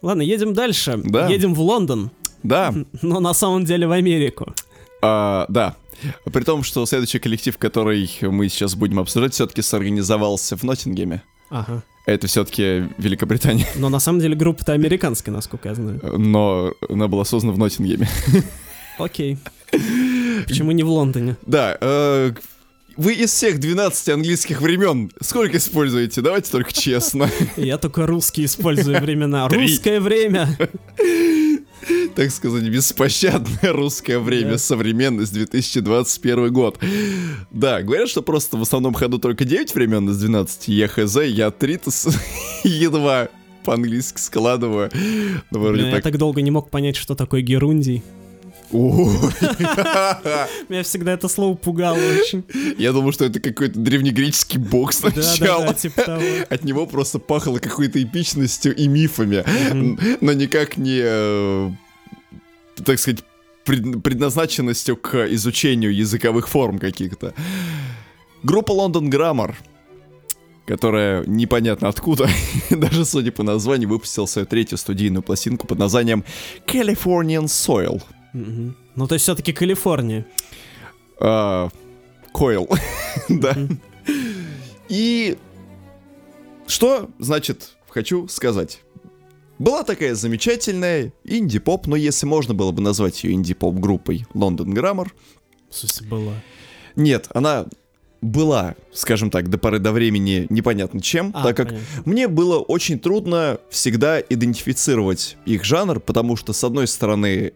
[0.02, 1.00] Ладно, едем дальше.
[1.04, 1.28] Да.
[1.28, 2.10] Едем в Лондон.
[2.42, 2.74] Да.
[3.02, 4.54] Но на самом деле в Америку.
[5.02, 5.76] А, да.
[6.24, 11.22] При том, что следующий коллектив, который мы сейчас будем обсуждать, все-таки сорганизовался в Ноттингеме.
[11.50, 11.82] Ага.
[12.06, 13.66] Это все-таки Великобритания.
[13.76, 16.00] Но на самом деле группа-то американская, насколько я знаю.
[16.18, 18.08] Но она была создана в Ноттингеме.
[18.98, 19.38] Окей.
[20.46, 21.36] Почему не в Лондоне?
[21.46, 22.32] Да, э,
[22.96, 26.20] вы из всех 12 английских времен сколько используете?
[26.20, 27.30] Давайте только честно.
[27.56, 29.48] Я только русские использую времена.
[29.48, 30.58] Русское время.
[32.16, 34.58] Так сказать, беспощадное русское время, да.
[34.58, 36.78] современность, 2021 год.
[37.52, 40.68] Да, говорят, что просто в основном ходу только 9 времен из 12.
[40.68, 41.80] Я хз, я 3
[42.64, 43.28] едва
[43.64, 44.90] по-английски складываю.
[45.50, 45.94] Блин, так...
[45.94, 48.02] Я так долго не мог понять, что такое герундий.
[48.72, 52.44] Меня всегда это слово пугало очень.
[52.78, 55.74] Я думал, что это какой-то древнегреческий бог сначала.
[55.74, 56.20] Типа.
[56.48, 59.44] От него просто пахло какой-то эпичностью и мифами,
[60.20, 61.70] но никак не, э,
[62.84, 63.24] так сказать,
[63.64, 67.34] предназначенностью к изучению языковых форм каких-то.
[68.42, 69.54] Группа London Grammar
[70.68, 72.28] которая непонятно откуда,
[72.70, 76.24] даже судя по названию, выпустила свою третью студийную пластинку под названием
[76.66, 78.02] Californian Soil.
[78.34, 78.74] Угу.
[78.96, 80.26] Ну, то есть все-таки Калифорния.
[81.20, 81.68] А,
[82.32, 82.68] Койл,
[83.28, 83.56] да.
[84.88, 85.36] И
[86.66, 88.82] что, значит, хочу сказать.
[89.58, 95.08] Была такая замечательная инди-поп, но если можно было бы назвать ее инди-поп группой London Grammar.
[95.68, 96.34] В смысле, была?
[96.94, 97.66] Нет, она
[98.20, 102.02] была, скажем так, до поры до времени непонятно чем, а, так как понятно.
[102.04, 107.52] мне было очень трудно всегда идентифицировать их жанр, потому что, с одной стороны,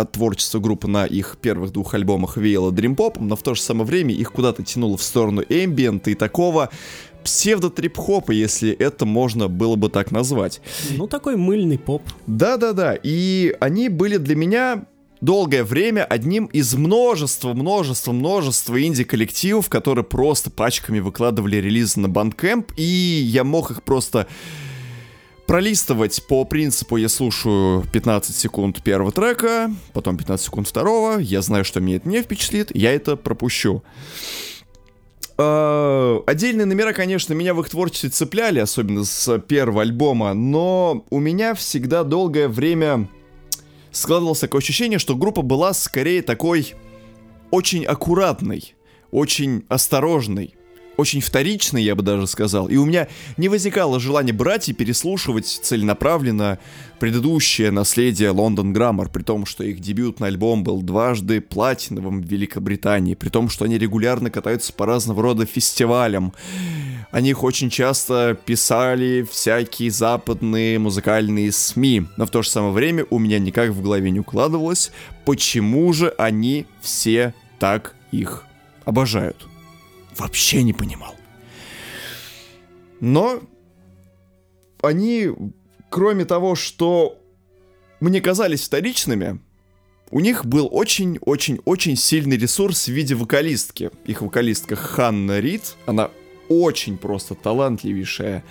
[0.00, 3.86] от творчества группы на их первых двух альбомах веяло дримпопом, но в то же самое
[3.86, 6.70] время их куда-то тянуло в сторону эмбиента и такого
[7.24, 10.60] псевдо-трип-хопа, если это можно было бы так назвать.
[10.96, 12.02] Ну, такой мыльный поп.
[12.26, 14.84] Да-да-да, и они были для меня
[15.20, 22.72] долгое время одним из множества, множества, множества инди-коллективов, которые просто пачками выкладывали релизы на Bandcamp,
[22.76, 24.26] и я мог их просто
[25.48, 31.64] пролистывать по принципу я слушаю 15 секунд первого трека, потом 15 секунд второго, я знаю,
[31.64, 33.82] что меня это не впечатлит, я это пропущу.
[35.38, 41.18] Uh, отдельные номера, конечно, меня в их творчестве цепляли, особенно с первого альбома, но у
[41.18, 43.08] меня всегда долгое время
[43.90, 46.74] складывалось такое ощущение, что группа была скорее такой
[47.50, 48.74] очень аккуратной,
[49.12, 50.57] очень осторожной,
[50.98, 52.66] очень вторичный, я бы даже сказал.
[52.66, 53.06] И у меня
[53.36, 56.58] не возникало желания брать и переслушивать целенаправленно
[56.98, 63.14] предыдущее наследие Лондон Граммар, при том, что их дебютный альбом был дважды платиновым в Великобритании,
[63.14, 66.34] при том, что они регулярно катаются по разного рода фестивалям.
[67.12, 73.06] О них очень часто писали всякие западные музыкальные СМИ, но в то же самое время
[73.08, 74.90] у меня никак в голове не укладывалось,
[75.24, 78.44] почему же они все так их
[78.84, 79.46] обожают
[80.18, 81.14] вообще не понимал.
[83.00, 83.40] Но
[84.82, 85.28] они,
[85.90, 87.18] кроме того, что
[88.00, 89.40] мне казались вторичными,
[90.10, 93.90] у них был очень-очень-очень сильный ресурс в виде вокалистки.
[94.06, 96.10] Их вокалистка Ханна Рид, она
[96.48, 98.42] очень просто талантливейшая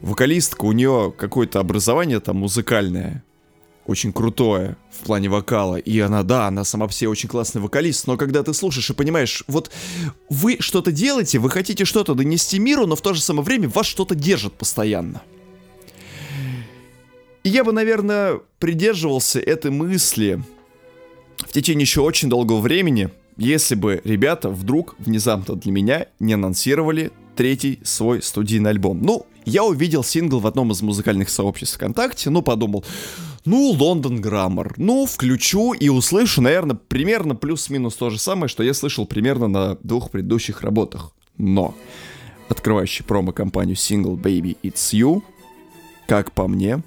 [0.00, 3.22] вокалистка, у нее какое-то образование там музыкальное
[3.88, 5.76] очень крутое в плане вокала.
[5.76, 8.94] И она, да, она сама по себе очень классный вокалист, но когда ты слушаешь и
[8.94, 9.70] понимаешь, вот
[10.28, 13.86] вы что-то делаете, вы хотите что-то донести миру, но в то же самое время вас
[13.86, 15.22] что-то держит постоянно.
[17.44, 20.42] И я бы, наверное, придерживался этой мысли
[21.38, 27.10] в течение еще очень долгого времени, если бы ребята вдруг внезапно для меня не анонсировали
[27.36, 29.00] третий свой студийный альбом.
[29.00, 32.84] Ну, я увидел сингл в одном из музыкальных сообществ ВКонтакте, ну, подумал,
[33.44, 34.74] ну, Лондон Граммар.
[34.76, 39.76] Ну, включу и услышу, наверное, примерно плюс-минус то же самое, что я слышал примерно на
[39.82, 41.12] двух предыдущих работах.
[41.36, 41.74] Но
[42.48, 45.22] открывающий промо-компанию Single Baby It's You,
[46.06, 46.82] как по мне,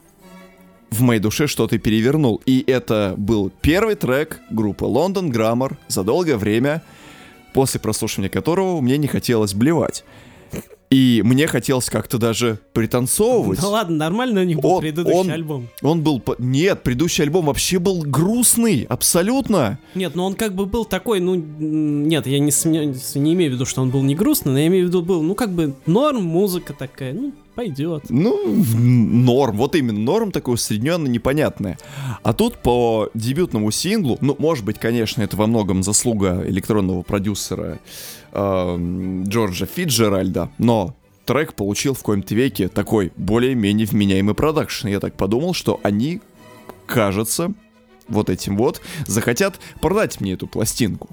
[0.89, 2.41] в моей душе что-то перевернул.
[2.45, 6.83] И это был первый трек группы London Grammar за долгое время,
[7.53, 10.03] после прослушивания которого мне не хотелось блевать.
[10.91, 13.61] И мне хотелось как-то даже пританцовывать.
[13.61, 15.69] Ну ладно, нормально у них был Он- предыдущий он- альбом.
[15.81, 16.21] Он был...
[16.37, 19.79] Нет, предыдущий альбом вообще был грустный, абсолютно.
[19.95, 22.51] Нет, ну он как бы был такой, ну, нет, я не,
[23.19, 25.21] не имею в виду, что он был не грустный, но я имею в виду, был,
[25.23, 28.03] ну, как бы норм, музыка такая, ну, пойдет.
[28.09, 28.37] Ну,
[28.77, 31.77] норм, вот именно, норм такой усредненно непонятное.
[32.21, 37.79] А тут по дебютному синглу, ну, может быть, конечно, это во многом заслуга электронного продюсера
[38.31, 44.87] эм, Джорджа Фиджеральда, но трек получил в коем-то веке такой более-менее вменяемый продакшн.
[44.87, 46.21] Я так подумал, что они,
[46.85, 47.53] кажется,
[48.07, 51.09] вот этим вот, захотят продать мне эту пластинку.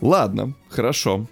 [0.00, 1.26] Ладно, хорошо.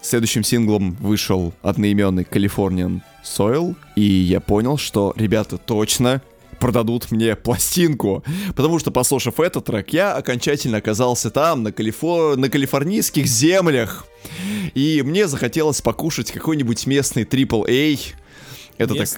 [0.00, 6.22] Следующим синглом вышел одноименный Californian Soil, и я понял, что ребята точно
[6.62, 8.22] продадут мне пластинку.
[8.54, 12.36] Потому что, послушав этот трек, я окончательно оказался там, на, Калифор...
[12.36, 14.06] на калифорнийских землях.
[14.74, 18.14] И мне захотелось покушать какой-нибудь местный AAA.
[18.78, 19.08] Это так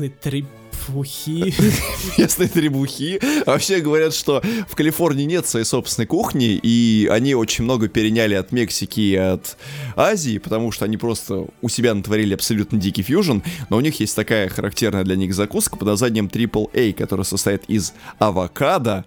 [0.86, 1.54] Трипухи.
[2.18, 3.20] местные требухи.
[3.46, 8.52] Вообще говорят, что в Калифорнии нет своей собственной кухни, и они очень много переняли от
[8.52, 9.56] Мексики и от
[9.96, 13.38] Азии, потому что они просто у себя натворили абсолютно дикий фьюжн,
[13.70, 17.64] но у них есть такая характерная для них закуска под названием Triple A, которая состоит
[17.68, 19.04] из авокадо,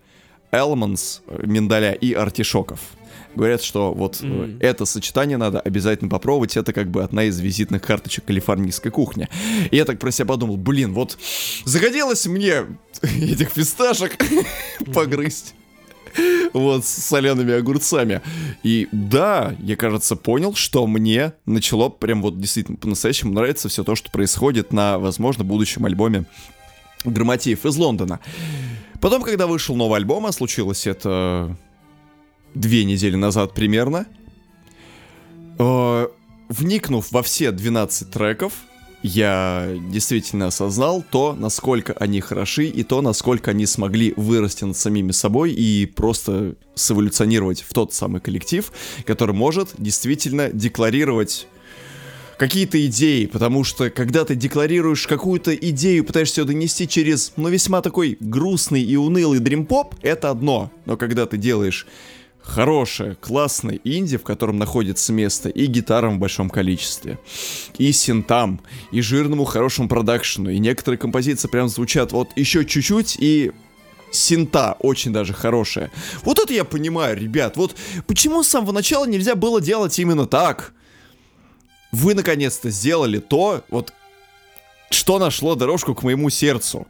[0.52, 2.80] элмонс, миндаля и артишоков.
[3.38, 4.58] Говорят, что вот М.
[4.60, 6.58] это сочетание надо обязательно попробовать.
[6.58, 9.30] Это как бы одна из визитных карточек калифорнийской кухни.
[9.70, 11.18] И я так про себя подумал, блин, вот
[11.64, 12.64] захотелось мне
[13.02, 14.18] этих фисташек
[14.94, 15.54] погрызть.
[16.54, 18.22] Вот, с солеными огурцами.
[18.64, 23.94] И да, я, кажется, понял, что мне начало прям вот действительно по-настоящему нравиться все то,
[23.94, 26.26] что происходит на, возможно, будущем альбоме
[27.06, 28.20] Грамотеев из Лондона.
[29.00, 31.56] Потом, когда вышел новый альбом, а случилось это
[32.54, 34.06] две недели назад примерно,
[35.60, 36.08] э,
[36.50, 38.54] вникнув во все 12 треков,
[39.04, 45.12] я действительно осознал то, насколько они хороши, и то, насколько они смогли вырасти над самими
[45.12, 48.72] собой и просто сэволюционировать в тот самый коллектив,
[49.06, 51.48] который может действительно декларировать
[52.38, 57.82] какие-то идеи, потому что когда ты декларируешь какую-то идею, пытаешься ее донести через, ну, весьма
[57.82, 60.72] такой грустный и унылый дримпоп, это одно.
[60.86, 61.88] Но когда ты делаешь
[62.48, 67.20] хорошее, классное инди, в котором находится место и гитарам в большом количестве,
[67.78, 73.52] и синтам, и жирному хорошему продакшену, и некоторые композиции прям звучат вот еще чуть-чуть, и
[74.12, 75.92] синта очень даже хорошая.
[76.24, 77.76] Вот это я понимаю, ребят, вот
[78.08, 80.74] почему с самого начала нельзя было делать именно так?
[81.92, 83.94] Вы наконец-то сделали то, вот
[84.90, 86.88] что нашло дорожку к моему сердцу.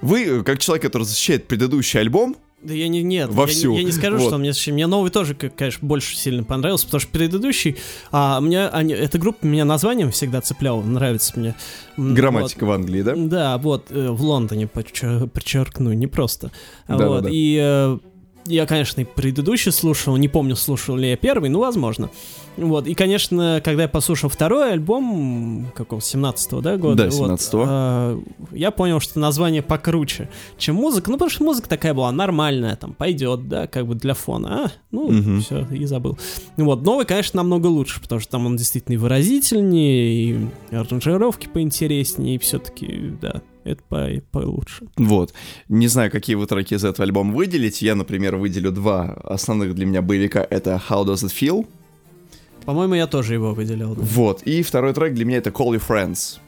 [0.00, 3.70] Вы, как человек, который защищает предыдущий альбом, Да я не, нет, Вовсю.
[3.70, 4.28] Я, не- я не скажу, Вот.
[4.28, 7.76] что мне, мне новый тоже, конечно, больше сильно понравился, потому что предыдущий,
[8.12, 11.54] а, мне, они, эта группа меня названием всегда цепляла, нравится мне.
[11.96, 13.14] Грамматика в Англии, да?
[13.16, 13.28] вот.
[13.28, 16.52] Да, вот, э, в Лондоне, подчер- подчеркну, не просто.
[16.86, 17.08] Да-да-да.
[17.08, 17.98] вот, и э,
[18.46, 22.10] я, конечно, и предыдущий слушал, не помню, слушал ли я первый, ну, возможно.
[22.56, 27.04] Вот, и, конечно, когда я послушал второй альбом, какого, 17-го, да, года?
[27.08, 27.64] Да, вот, 17-го.
[27.66, 28.20] э,
[28.52, 30.28] я понял, что название покруче,
[30.58, 31.10] чем музыка.
[31.10, 34.64] Ну, потому что музыка такая была нормальная, там, пойдет, да, как бы для фона.
[34.66, 35.40] А, ну, Мгм.
[35.40, 36.18] все, и забыл.
[36.58, 40.12] Вот, новый, конечно, намного лучше, потому что там он действительно и выразительнее,
[40.70, 44.86] и аранжировки поинтереснее, и все-таки, да, это по получше.
[44.96, 45.32] Вот.
[45.68, 47.82] Не знаю, какие вы треки из этого альбома выделить.
[47.82, 50.46] Я, например, выделю два основных для меня боевика.
[50.48, 51.66] Это How Does It Feel?
[52.64, 53.94] По-моему, я тоже его выделял.
[53.94, 54.02] да.
[54.02, 54.42] Вот.
[54.42, 56.38] И второй трек для меня это Call Your Friends.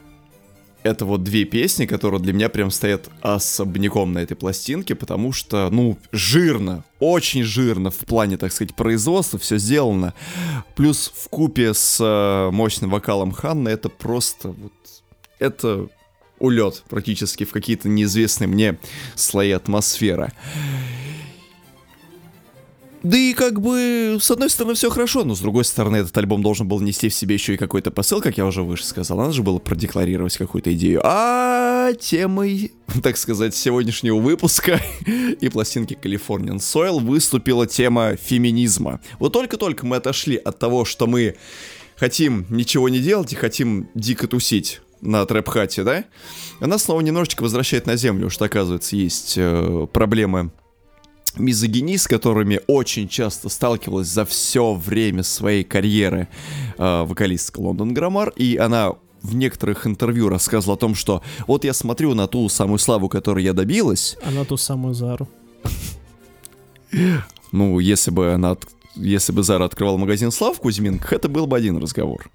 [0.84, 5.70] Это вот две песни, которые для меня прям стоят особняком на этой пластинке, потому что,
[5.70, 10.12] ну, жирно, очень жирно в плане, так сказать, производства все сделано.
[10.76, 14.72] Плюс в купе с э, мощным вокалом Ханны это просто вот...
[15.38, 15.88] Это
[16.44, 18.78] улет практически в какие-то неизвестные мне
[19.16, 20.32] слои атмосферы.
[23.04, 26.42] Да и как бы, с одной стороны, все хорошо, но с другой стороны, этот альбом
[26.42, 29.18] должен был нести в себе еще и какой-то посыл, как я уже выше сказал.
[29.18, 31.02] Надо же было продекларировать какую-то идею.
[31.04, 39.00] А темой, так сказать, сегодняшнего выпуска и пластинки Californian Soil выступила тема феминизма.
[39.18, 41.36] Вот только-только мы отошли от того, что мы
[41.96, 46.04] хотим ничего не делать и хотим дико тусить на трэп-хате, да?
[46.60, 50.50] Она снова немножечко возвращает на землю, что, оказывается, есть э, проблемы
[51.36, 56.28] мизогинии, с которыми очень часто сталкивалась за все время своей карьеры
[56.78, 58.92] э, вокалистка Лондон Граммар, и она
[59.22, 63.42] в некоторых интервью рассказывал о том, что вот я смотрю на ту самую славу, которой
[63.42, 64.16] я добилась.
[64.22, 65.28] А на ту самую Зару.
[67.52, 68.56] Ну, если бы она,
[68.94, 72.30] если бы Зара открывал магазин Слав в Кузьминках, это был бы один разговор.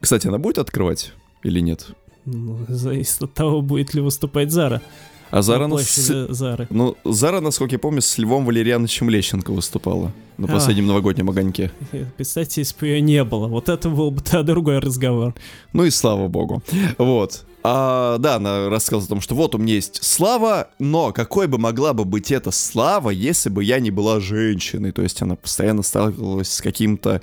[0.00, 1.12] Кстати, она будет открывать
[1.42, 1.86] или нет?
[2.24, 4.82] Ну, зависит от того, будет ли выступать Зара.
[5.30, 6.66] А Зара, на с- Зары.
[6.70, 10.50] ну, Зара, насколько я помню, с Львом Валерьяновичем Лещенко выступала на А.
[10.50, 11.70] последнем новогоднем огоньке.
[12.16, 13.46] Представьте, если бы ее не было.
[13.46, 15.34] Вот это был бы тогда другой разговор.
[15.72, 16.62] Ну и слава богу.
[16.98, 17.44] Вот.
[17.62, 21.58] А, да, она рассказывала о том, что вот у меня есть слава, но какой бы
[21.58, 24.92] могла бы быть эта слава, если бы я не была женщиной?
[24.92, 27.20] То есть она постоянно сталкивалась с каким-то,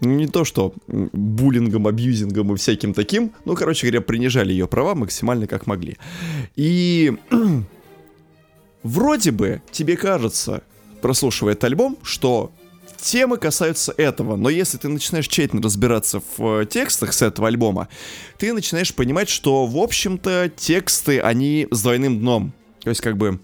[0.00, 5.46] не то что буллингом, абьюзингом и всяким таким, ну, короче говоря, принижали ее права максимально
[5.46, 5.96] как могли.
[6.56, 7.16] И
[8.82, 10.62] вроде бы тебе кажется,
[11.00, 12.52] прослушивая этот альбом, что
[13.00, 17.88] темы касаются этого, но если ты начинаешь тщательно разбираться в э, текстах с этого альбома,
[18.38, 22.52] ты начинаешь понимать, что, в общем-то, тексты, они с двойным дном.
[22.82, 23.40] То есть, как бы,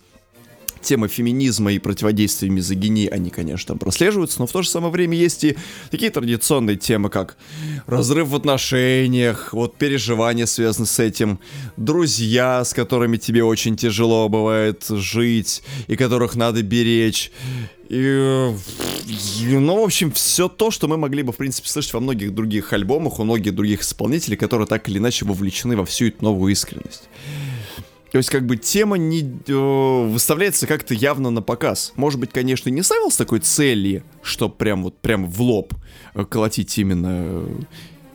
[0.87, 5.17] темы феминизма и противодействия мизогинии, они, конечно, там прослеживаются, но в то же самое время
[5.17, 5.57] есть и
[5.91, 7.37] такие традиционные темы, как
[7.87, 11.41] разрыв в отношениях, вот переживания связаны с этим,
[11.77, 17.33] друзья, с которыми тебе очень тяжело бывает жить, и которых надо беречь,
[17.89, 18.53] и,
[19.45, 22.73] ну, в общем, все то, что мы могли бы, в принципе, слышать во многих других
[22.73, 27.09] альбомах, у многих других исполнителей, которые так или иначе вовлечены во всю эту новую искренность.
[28.17, 31.93] То есть, как бы, тема не э, выставляется как-то явно на показ.
[31.97, 35.75] Может быть, конечно, не ставил такой цели, что прям вот прям в лоб
[36.15, 37.49] э, колотить именно э,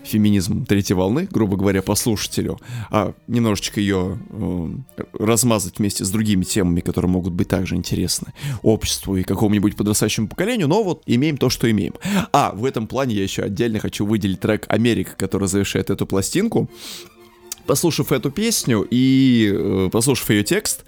[0.04, 4.70] феминизм третьей волны, грубо говоря, по слушателю, а немножечко ее э,
[5.14, 10.68] размазать вместе с другими темами, которые могут быть также интересны обществу и какому-нибудь подрастающему поколению,
[10.68, 11.94] но вот имеем то, что имеем.
[12.34, 16.70] А, в этом плане я еще отдельно хочу выделить трек «Америка», который завершает эту пластинку.
[17.66, 20.84] Послушав эту песню и э, послушав ее текст,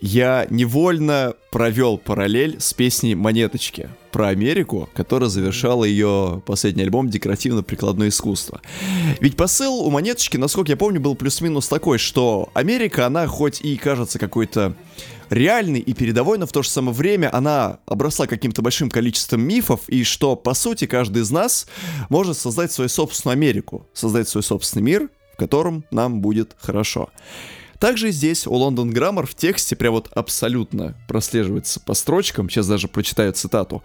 [0.00, 8.08] я невольно провел параллель с песней «Монеточки» про Америку, которая завершала ее последний альбом «Декоративно-прикладное
[8.08, 8.60] искусство».
[9.20, 13.76] Ведь посыл у «Монеточки», насколько я помню, был плюс-минус такой, что Америка, она хоть и
[13.76, 14.76] кажется какой-то
[15.30, 19.88] реальной и передовой, но в то же самое время она обросла каким-то большим количеством мифов,
[19.88, 21.66] и что, по сути, каждый из нас
[22.08, 27.10] может создать свою собственную Америку, создать свой собственный мир, котором нам будет хорошо.
[27.78, 32.88] Также здесь у Лондон Граммар в тексте прям вот абсолютно прослеживается по строчкам, сейчас даже
[32.88, 33.82] прочитаю цитату.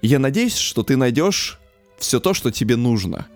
[0.00, 1.58] «Я надеюсь, что ты найдешь
[1.98, 3.26] все то, что тебе нужно.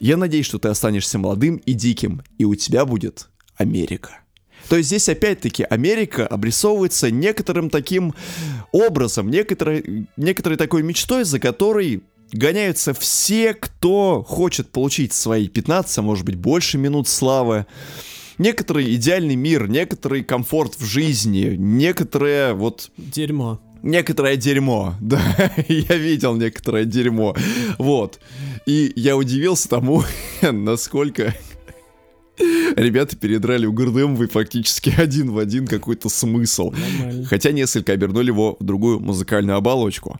[0.00, 4.24] Я надеюсь, что ты останешься молодым и диким, и у тебя будет Америка».
[4.68, 8.14] То есть здесь опять-таки Америка обрисовывается некоторым таким
[8.72, 12.02] образом, некоторой, некоторой такой мечтой, за которой
[12.32, 17.66] гоняются все, кто хочет получить свои 15, а может быть больше минут славы.
[18.38, 23.60] Некоторый идеальный мир, некоторый комфорт в жизни, некоторое вот Дерьмо.
[23.82, 25.20] Некоторое дерьмо, да,
[25.68, 27.36] я видел некоторое дерьмо,
[27.76, 28.18] вот.
[28.64, 30.02] И я удивился тому,
[30.42, 31.34] насколько
[32.38, 36.70] ребята передрали у Гордемовой фактически один в один какой-то смысл.
[36.70, 37.26] Нормально.
[37.26, 40.18] Хотя несколько обернули его в другую музыкальную оболочку.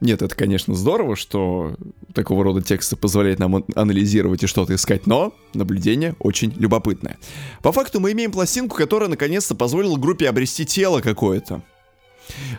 [0.00, 1.74] Нет, это, конечно, здорово, что
[2.12, 7.16] такого рода тексты позволяют нам ан- анализировать и что-то искать, но наблюдение очень любопытное.
[7.62, 11.62] По факту мы имеем пластинку, которая наконец-то позволила группе обрести тело какое-то.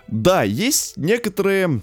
[0.08, 1.82] Да, есть некоторые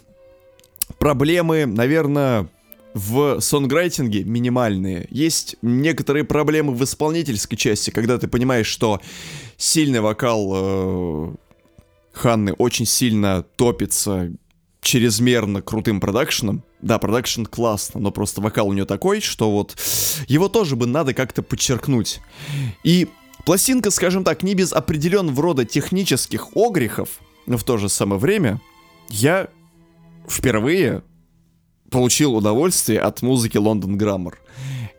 [0.99, 2.49] проблемы, наверное,
[2.95, 5.07] в сонграйтинге минимальные.
[5.11, 9.01] Есть некоторые проблемы в исполнительской части, когда ты понимаешь, что
[9.57, 11.35] сильный вокал э,
[12.13, 14.33] Ханны очень сильно топится
[14.85, 16.63] чрезмерно крутым продакшеном.
[16.81, 19.77] Да, продакшн классно, но просто вокал у нее такой, что вот
[20.29, 22.21] его тоже бы надо как-то подчеркнуть.
[22.85, 23.09] И
[23.45, 27.09] пластинка, скажем так, не без определенного рода технических огрехов,
[27.47, 28.61] но в то же самое время
[29.09, 29.49] я
[30.29, 31.03] впервые
[31.91, 34.39] получил удовольствие от музыки Лондон Граммар.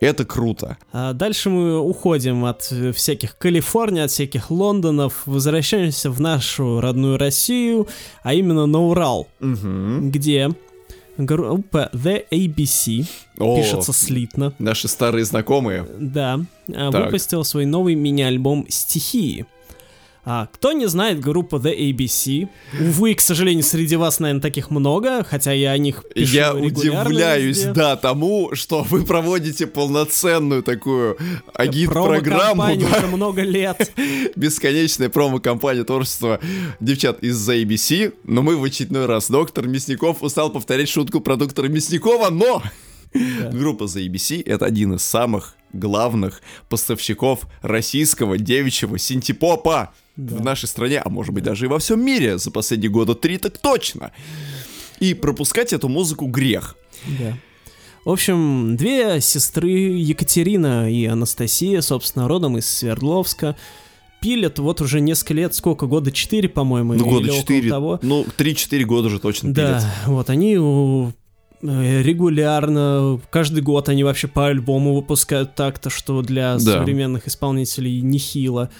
[0.00, 0.76] Это круто.
[0.92, 2.62] А дальше мы уходим от
[2.94, 7.88] всяких Калифорний, от всяких Лондонов, возвращаемся в нашу родную Россию,
[8.22, 10.50] а именно на Урал, где
[11.16, 13.06] группа The ABC,
[13.38, 15.86] О, пишется слитно, Наши старые знакомые.
[15.98, 17.06] да, а, Так.
[17.06, 19.46] выпустил свой новый мини-альбом «Стихии».
[20.28, 22.48] А, кто не знает группу The ABC,
[22.80, 27.58] увы, к сожалению, среди вас, наверное, таких много, хотя я о них пишу Я удивляюсь,
[27.58, 27.72] везде.
[27.72, 31.16] да, тому, что вы проводите полноценную такую
[31.54, 33.92] агит-программу, да, уже много лет.
[34.34, 36.40] бесконечная промо-компания творчества
[36.80, 41.68] девчат из ABC, но мы в очередной раз, доктор Мясников устал повторять шутку про доктора
[41.68, 42.64] Мясникова, но
[43.14, 50.36] группа The ABC— это один из самых главных поставщиков российского девичьего синтепопа Да.
[50.36, 53.38] в нашей стране, а может быть даже и во всем мире за последние года три
[53.38, 54.12] так точно.
[54.98, 56.76] И пропускать эту музыку грех.
[57.18, 57.36] Да.
[58.04, 63.56] В общем, две сестры, Екатерина и Анастасия, собственно, родом из Свердловска,
[64.22, 67.68] пилят вот уже несколько лет, сколько, года четыре, по-моему, Ну, или года четыре.
[67.68, 67.98] того.
[68.02, 69.84] Ну, 3-4 года уже точно Да, пилят.
[70.06, 76.78] вот они э, регулярно, каждый год они вообще по альбому выпускают так-то, что для Да.
[76.78, 78.70] современных исполнителей нехило.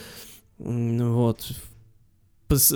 [0.58, 1.46] Вот.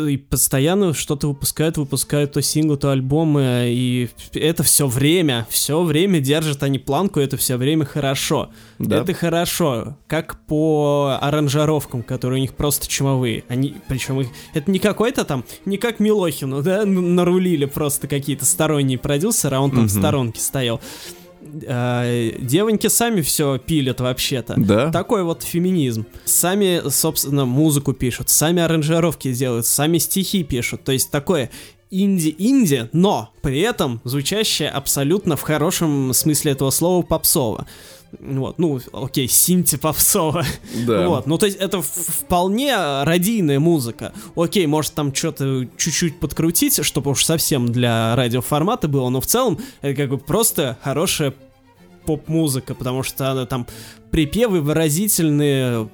[0.09, 6.18] И постоянно что-то выпускают, выпускают то синглы, то альбомы, и это все время, все время
[6.18, 8.51] держат они планку, это все время хорошо.
[8.81, 8.97] Да.
[9.01, 13.45] Это хорошо, как по аранжировкам, которые у них просто чумовые.
[13.47, 18.47] Они, причем их, это не какой-то там, не как Милохину, да, н- нарулили просто какие-то
[18.47, 20.01] сторонние продюсеры, а он там в Мгм.
[20.01, 20.81] сторонке стоял.
[21.66, 24.55] А, девоньки сами все пилят вообще-то.
[24.57, 24.90] Да?
[24.90, 26.07] Такой вот феминизм.
[26.24, 30.84] Сами, собственно, музыку пишут, сами аранжировки делают, сами стихи пишут.
[30.84, 31.51] То есть такое
[31.90, 37.66] инди-инди, но при этом звучащее абсолютно в хорошем смысле этого слова попсово.
[38.18, 40.44] Вот, ну, окей, синти попсово.
[40.86, 41.06] Да.
[41.08, 44.12] Вот, ну то есть это вполне радийная музыка.
[44.34, 49.58] Окей, может там что-то чуть-чуть подкрутить, чтобы уж совсем для радиоформата было, но в целом
[49.80, 51.34] это как бы просто хорошая
[52.04, 53.66] поп-музыка, потому что она там
[54.11, 55.88] припевы выразительные,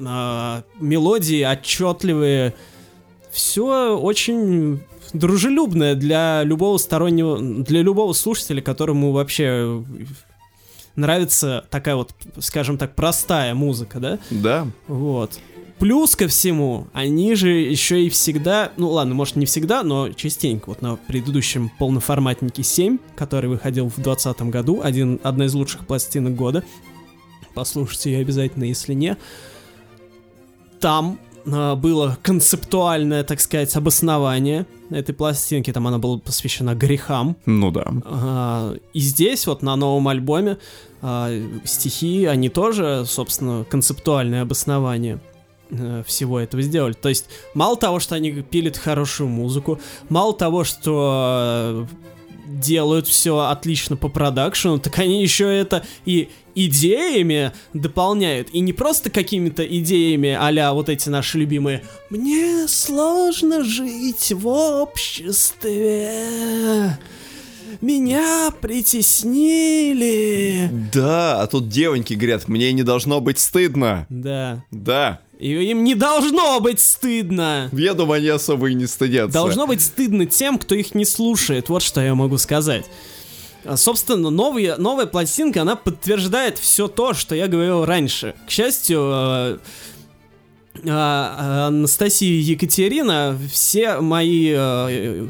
[0.00, 2.54] а, мелодии отчетливые,
[3.30, 4.80] все очень
[5.12, 9.82] дружелюбное для любого стороннего, для любого слушателя, которому вообще
[10.96, 14.18] нравится такая вот, скажем так, простая музыка, да?
[14.30, 14.66] Да.
[14.86, 15.38] Вот.
[15.78, 20.68] Плюс ко всему, они же еще и всегда, ну ладно, может не всегда, но частенько,
[20.68, 26.36] вот на предыдущем полноформатнике 7, который выходил в 2020 году, один, одна из лучших пластинок
[26.36, 26.64] года,
[27.54, 29.16] послушайте ее обязательно, если не,
[30.80, 37.70] там а, было концептуальное, так сказать, обоснование этой пластинки, там она была посвящена грехам, Ну
[37.70, 37.86] да.
[38.04, 40.58] а, И здесь вот на новом альбоме
[41.02, 41.30] а,
[41.64, 45.18] стихи, они тоже, собственно, концептуальное обоснование
[45.70, 46.92] э, всего этого сделали.
[46.92, 51.96] То есть мало того, что они пилят хорошую музыку, мало того, что э,
[52.46, 58.48] делают все отлично по продакшену, так они еще это и идеями дополняют.
[58.52, 66.18] И не просто какими-то идеями а вот эти наши любимые «Мне сложно жить в обществе».
[67.80, 70.00] Меня притеснили.
[70.92, 74.06] Да, а тут девоньки говорят, мне не должно быть стыдно.
[74.08, 74.64] Да.
[74.70, 75.20] Да.
[75.38, 77.68] И им не должно быть стыдно.
[77.72, 79.32] Я думаю, они особо и не стыдятся.
[79.32, 81.68] Должно быть стыдно тем, кто их не слушает.
[81.68, 82.86] Вот что я могу сказать.
[83.64, 88.34] А, Собственно, новая, новая пластинка, она подтверждает все то, что я говорил раньше.
[88.46, 89.58] К счастью, э,
[90.86, 94.54] а, Анастасия Екатерина все мои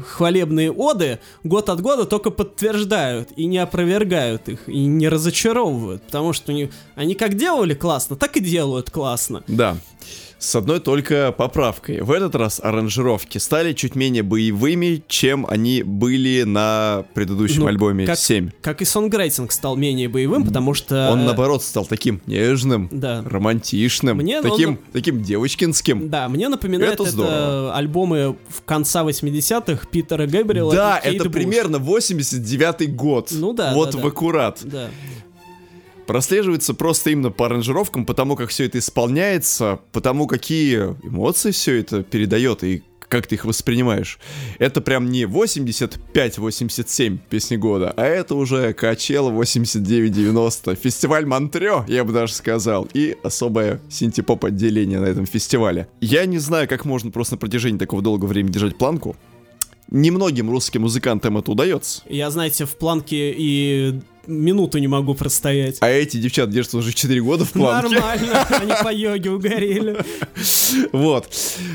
[0.07, 6.33] хвалебные оды год от года только подтверждают и не опровергают их, и не разочаровывают, потому
[6.33, 6.53] что
[6.95, 9.43] они как делали классно, так и делают классно.
[9.47, 9.77] Да.
[10.45, 12.01] С одной только поправкой.
[12.01, 18.05] В этот раз аранжировки стали чуть менее боевыми, чем они были на предыдущем Ну, альбоме
[18.05, 18.51] как- 7.
[18.61, 21.09] Как и сонграйтинг стал менее боевым, потому что...
[21.11, 23.23] Он, э, наоборот, стал таким нежным, Да.
[23.25, 26.09] романтичным, Мне таким, он- таким девочкинским.
[26.11, 27.75] Да, мне напоминает Это это, здорово.
[27.75, 31.33] альбомы в конца 80-х Питера Гэбриэла Да, и Кейт это Буш.
[31.33, 33.29] примерно 89-й год.
[33.31, 34.07] Ну да, Вот да, в да.
[34.09, 34.59] аккурат.
[34.63, 34.89] Да.
[36.07, 42.03] Прослеживается просто именно по аранжировкам, потому как все это исполняется, потому какие эмоции все это
[42.03, 44.19] передает и как ты их воспринимаешь.
[44.59, 52.11] Это прям не 85-87 песни года, а это уже Качела 89-90, фестиваль Монтрё, я бы
[52.13, 55.87] даже сказал, и особое синтепоп отделение на этом фестивале.
[56.01, 59.15] Я не знаю, как можно просто на протяжении такого долгого времени держать планку.
[59.91, 62.01] Немногим русским музыкантам это удается.
[62.09, 65.77] Я, знаете, в планке и минуту не могу простоять.
[65.81, 67.95] А эти девчата держатся уже 4 года в планке.
[67.95, 69.97] Нормально, они по йоге угорели.
[70.91, 71.33] Вот.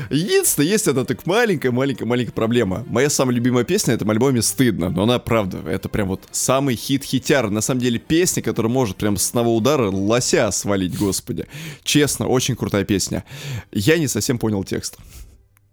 [0.09, 2.83] Единственное, есть одна так маленькая-маленькая-маленькая проблема.
[2.87, 6.75] Моя самая любимая песня на этом альбоме «Стыдно», но она, правда, это прям вот самый
[6.75, 7.49] хит-хитяр.
[7.49, 11.47] На самом деле песня, которая может прям с одного удара лося свалить, господи.
[11.83, 13.23] Честно, очень крутая песня.
[13.71, 14.97] Я не совсем понял текст.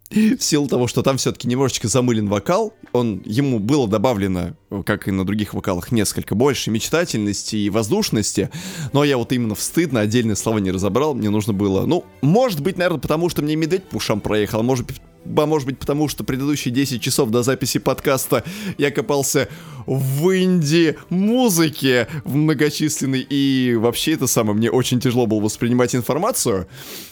[0.38, 4.56] В силу того, что там все-таки немножечко замылен вокал, он, ему было добавлено,
[4.86, 8.50] как и на других вокалах, несколько больше мечтательности и воздушности,
[8.92, 9.60] но я вот именно в
[10.00, 13.84] отдельные слова не разобрал, мне нужно было, ну, может быть, наверное, потому что мне медведь
[13.84, 15.00] по ушам проехал, а может быть,
[15.36, 18.44] а может быть потому, что предыдущие 10 часов до записи подкаста
[18.76, 19.48] я копался
[19.86, 26.66] в инди-музыке в многочисленной, и вообще это самое, мне очень тяжело было воспринимать информацию.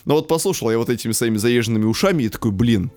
[0.05, 2.91] Но вот послушал я вот этими своими заезженными ушами и такой, блин,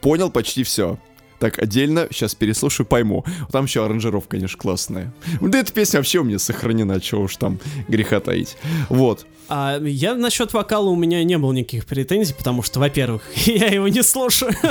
[0.00, 0.98] понял почти все.
[1.44, 3.22] Так, отдельно, сейчас переслушаю, пойму.
[3.52, 5.12] Там еще аранжировка, конечно, классная.
[5.42, 8.56] Да эта песня вообще у меня сохранена, чего уж там греха таить.
[8.88, 9.26] Вот.
[9.50, 13.88] А я насчет вокала у меня не было никаких претензий, потому что, во-первых, я его
[13.88, 14.54] не слушаю.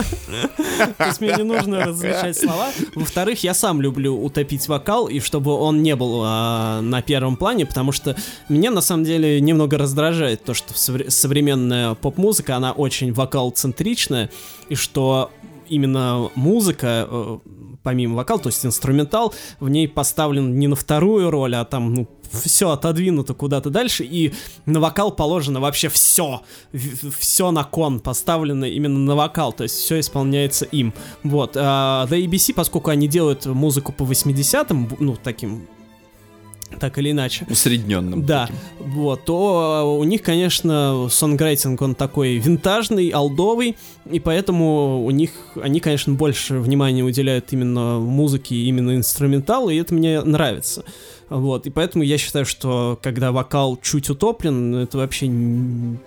[0.97, 2.71] То есть мне не нужно различать слова.
[2.95, 7.67] Во-вторых, я сам люблю утопить вокал, и чтобы он не был а, на первом плане,
[7.67, 8.17] потому что
[8.49, 14.31] меня на самом деле немного раздражает то, что современная поп-музыка, она очень вокал-центричная,
[14.69, 15.29] и что
[15.73, 17.37] именно музыка, э,
[17.83, 22.07] помимо вокала, то есть инструментал, в ней поставлен не на вторую роль, а там, ну,
[22.31, 24.33] все отодвинуто куда-то дальше, и
[24.65, 26.41] на вокал положено вообще все,
[27.19, 30.93] все на кон поставлено именно на вокал, то есть все исполняется им.
[31.23, 31.55] Вот.
[31.55, 35.67] А The ABC, поскольку они делают музыку по 80-м, ну, таким
[36.79, 37.45] так или иначе.
[37.49, 38.25] Усредненным.
[38.25, 38.91] Да, таким.
[38.91, 43.75] вот, то у них, конечно, сонграйтинг, он такой винтажный, алдовый,
[44.09, 49.93] и поэтому у них, они, конечно, больше внимания уделяют именно музыке, именно инструменталу, и это
[49.93, 50.83] мне нравится.
[51.29, 55.97] Вот, и поэтому я считаю, что когда вокал чуть утоплен, это вообще не,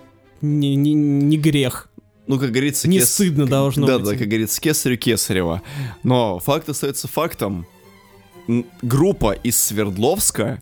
[0.41, 1.89] не, не грех.
[2.27, 3.13] Ну, как говорится, не кес...
[3.13, 4.05] стыдно должно да, быть.
[4.05, 5.61] Да, да, как говорится, кесарю кесарева.
[6.03, 7.65] Но факт остается фактом
[8.81, 10.61] группа из Свердловска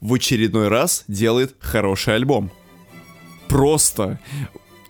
[0.00, 2.50] в очередной раз делает хороший альбом.
[3.48, 4.18] Просто.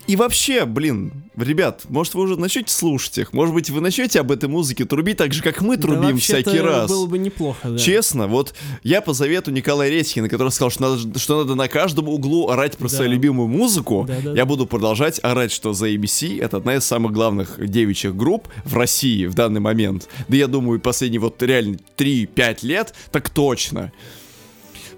[0.07, 3.33] И вообще, блин, ребят, может вы уже начнете слушать их?
[3.33, 6.59] Может быть вы начнете об этой музыке трубить так же, как мы трубим да, всякий
[6.59, 6.91] раз?
[6.91, 7.79] было бы неплохо, да.
[7.79, 12.09] Честно, вот я по завету Николая Редькина, который сказал, что надо, что надо на каждом
[12.09, 12.97] углу орать про да.
[12.97, 16.85] свою любимую музыку, да, да, я буду продолжать орать, что за ABC это одна из
[16.85, 20.09] самых главных девичьих групп в России в данный момент.
[20.29, 23.93] Да я думаю, последние вот реально 3-5 лет, так точно.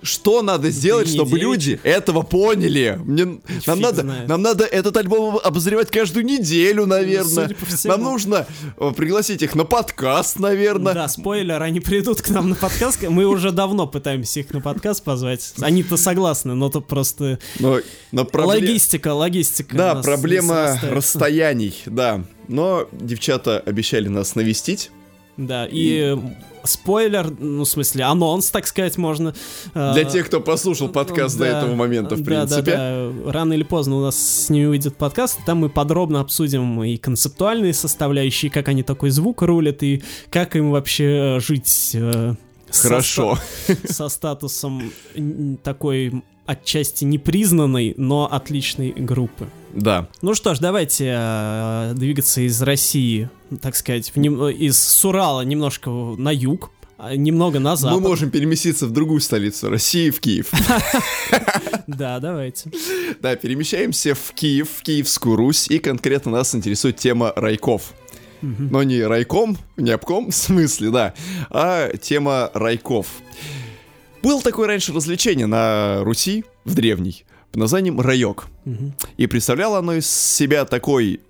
[0.05, 3.01] Что надо сделать, чтобы люди этого поняли?
[3.03, 7.49] Мне, нам, надо, нам надо этот альбом обозревать каждую неделю, наверное.
[7.49, 8.47] Ну, нам нужно
[8.77, 10.93] э, пригласить их на подкаст, наверное.
[10.93, 13.03] Да, спойлер, они придут к нам на подкаст.
[13.03, 15.55] Мы уже давно пытаемся их на подкаст позвать.
[15.61, 17.39] Они-то согласны, но то просто...
[17.59, 17.81] Но,
[18.13, 18.63] но проблем...
[18.63, 19.75] Логистика, логистика.
[19.75, 22.25] Да, проблема расстояний, да.
[22.47, 24.91] Но девчата обещали нас навестить.
[25.39, 26.19] Да, и, и
[26.65, 29.35] спойлер, ну, в смысле, анонс, так сказать, можно.
[29.75, 32.73] Для а, тех, кто послушал подкаст да, до этого момента, в принципе.
[32.73, 36.83] Да, да, рано или поздно у нас с ними выйдет подкаст, там мы подробно обсудим
[36.83, 42.35] и концептуальные составляющие, как они такой звук рулят, и как им вообще жить э,
[42.71, 43.39] Хорошо.
[43.67, 44.91] Со, со статусом
[45.63, 49.49] такой отчасти непризнанной, но отличной группы.
[49.73, 50.09] Да.
[50.23, 53.29] Ну что ж, давайте э, двигаться из России,
[53.61, 58.01] так сказать, в, из Сурала немножко на юг, а, немного на запад.
[58.01, 60.51] Мы можем переместиться в другую столицу России, в Киев.
[61.87, 62.71] Да, давайте.
[63.21, 67.93] Да, перемещаемся в Киев, в Киевскую Русь, и конкретно нас интересует тема райков.
[68.41, 71.15] Но не райком, не обком, в смысле, да,
[71.51, 73.07] а тема райков.
[74.25, 78.47] Был такое раньше развлечение на Руси, в древней, под названием райок.
[79.19, 81.21] И представляло оно из себя такой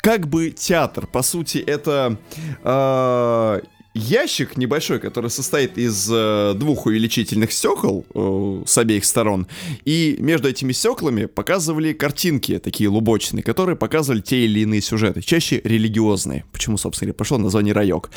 [0.00, 1.06] как бы театр.
[1.06, 2.16] По сути, это
[2.64, 3.60] э,
[3.98, 9.46] ящик небольшой, который состоит из э, двух увеличительных стекол э, с обеих сторон,
[9.84, 15.60] и между этими стеклами показывали картинки такие лубочные, которые показывали те или иные сюжеты, чаще
[15.64, 16.44] религиозные.
[16.52, 18.10] Почему, собственно говоря, пошло название райок.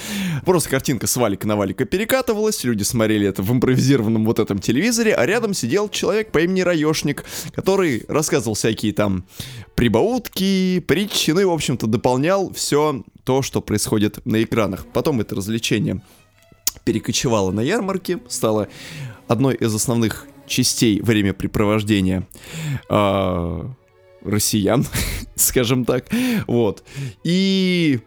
[0.46, 5.14] Просто картинка с валика на валика перекатывалась, люди смотрели это в импровизированном вот этом телевизоре,
[5.14, 9.26] а рядом сидел человек по имени Раешник, который рассказывал всякие там
[9.76, 14.86] прибаутки, притчи, ну и, в общем-то, дополнял все то, что происходит на экранах.
[14.92, 16.02] Потом это развлечение
[16.84, 18.68] перекочевало на ярмарке, стало
[19.30, 22.28] одной из основных частей времяпрепровождения
[22.90, 23.64] э,
[24.26, 24.86] россиян,
[25.36, 26.08] скажем так.
[26.46, 26.84] Вот.
[27.24, 28.02] И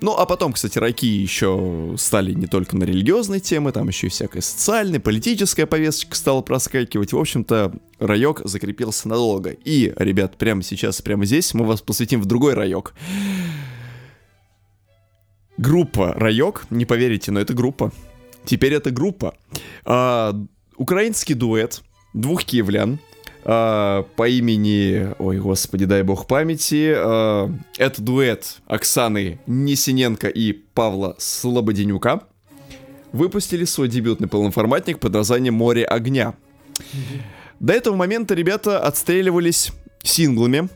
[0.00, 4.10] ну, а потом, кстати, раки еще стали не только на религиозные темы, там еще и
[4.10, 7.12] всякая социальная, политическая повесточка стала проскакивать.
[7.12, 9.50] В общем-то, райок закрепился надолго.
[9.64, 12.94] И, ребят, прямо сейчас, прямо здесь мы вас посвятим в другой райок.
[15.58, 17.92] Группа Райок, не поверите, но это группа.
[18.44, 19.34] Теперь это группа.
[19.84, 20.32] А,
[20.76, 21.82] украинский дуэт
[22.14, 23.00] двух киевлян
[23.44, 26.94] а, по имени, ой, господи, дай бог памяти.
[26.96, 32.22] А, это дуэт Оксаны Несиненко и Павла Слободенюка.
[33.10, 36.34] Выпустили свой дебютный полноформатник под названием «Море огня».
[37.58, 39.72] До этого момента ребята отстреливались
[40.04, 40.68] синглами,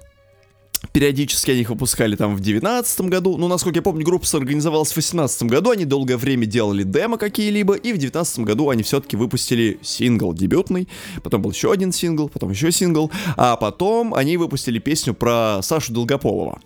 [0.91, 3.37] Периодически они их выпускали там в 2019 году.
[3.39, 5.70] Ну, насколько я помню, группа организовалась в 2018 году.
[5.70, 7.74] Они долгое время делали демо какие-либо.
[7.74, 10.89] И в 2019 году они все-таки выпустили сингл дебютный.
[11.22, 13.11] Потом был еще один сингл, потом еще сингл.
[13.37, 16.61] А потом они выпустили песню про Сашу Долгополова.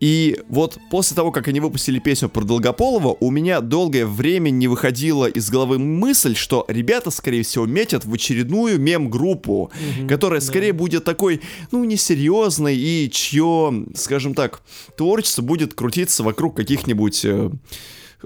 [0.00, 4.68] И вот после того, как они выпустили песню про Долгополова, у меня долгое время не
[4.68, 10.46] выходила из головы мысль, что ребята, скорее всего, метят в очередную мем-группу, угу, которая да.
[10.46, 11.40] скорее будет такой,
[11.70, 14.62] ну, несерьезной и чье, скажем так,
[14.96, 17.24] творчество будет крутиться вокруг каких-нибудь...
[17.24, 17.50] Э,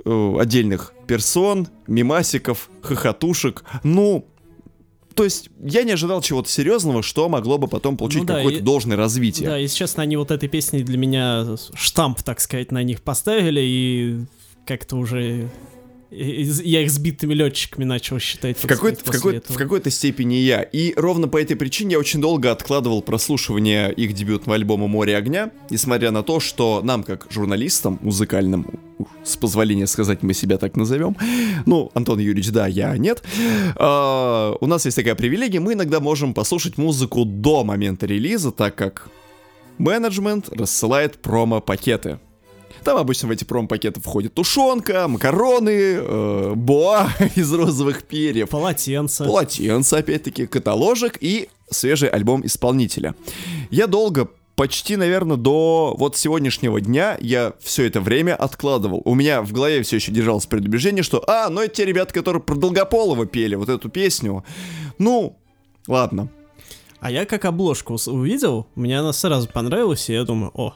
[0.05, 3.65] э, отдельных персон, мимасиков, хохотушек.
[3.83, 4.27] Ну,
[5.17, 8.61] то есть я не ожидал чего-то серьезного, что могло бы потом получить ну, да, какое-то
[8.61, 9.49] и, должное развитие.
[9.49, 13.63] Да, если честно, они вот этой песней для меня штамп, так сказать, на них поставили,
[13.63, 14.27] и
[14.67, 15.49] как-то уже
[16.11, 18.57] я их сбитыми летчиками начал считать.
[18.59, 20.63] В какой-то, в, какой в какой-то степени я.
[20.63, 25.51] И ровно по этой причине я очень долго откладывал прослушивание их дебютного альбома «Море огня»,
[25.71, 28.67] несмотря на то, что нам, как журналистам музыкальным,
[29.25, 31.17] с позволения сказать, мы себя так назовем,
[31.67, 33.23] ну, Антон Юрьевич, да, я нет,
[33.75, 38.75] uh, у нас есть такая привилегия, мы иногда можем послушать музыку до момента релиза, так
[38.75, 39.09] как
[39.79, 42.21] менеджмент рассылает промо-пакеты.
[42.87, 48.51] Там обычно в эти пром-пакеты входит тушенка, макароны, э, боа из розовых перьев.
[48.51, 49.25] Полотенце.
[49.25, 53.17] Полотенце, опять-таки, каталожек и свежий альбом исполнителя.
[53.71, 59.03] Я долго почти, наверное, до вот сегодняшнего дня я все это время откладывал.
[59.05, 62.41] У меня в голове все еще держалось предубеждение, что, а, ну это те ребята, которые
[62.41, 64.45] про Долгополова пели вот эту песню.
[64.99, 65.37] Ну,
[65.89, 66.29] ладно.
[67.01, 70.75] А я как обложку увидел, мне она сразу понравилась, и я думаю, о,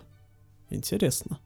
[0.70, 1.38] интересно.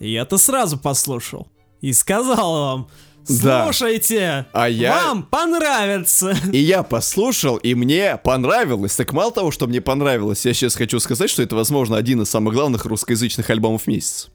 [0.00, 1.48] Я-то сразу послушал.
[1.80, 2.88] И сказал вам,
[3.24, 4.46] Слушайте, да.
[4.52, 4.94] а я...
[4.94, 6.34] вам понравится.
[6.52, 8.96] И я послушал, и мне понравилось.
[8.96, 12.30] Так мало того, что мне понравилось, я сейчас хочу сказать, что это, возможно, один из
[12.30, 14.30] самых главных русскоязычных альбомов месяца.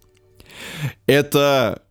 [1.07, 1.81] Это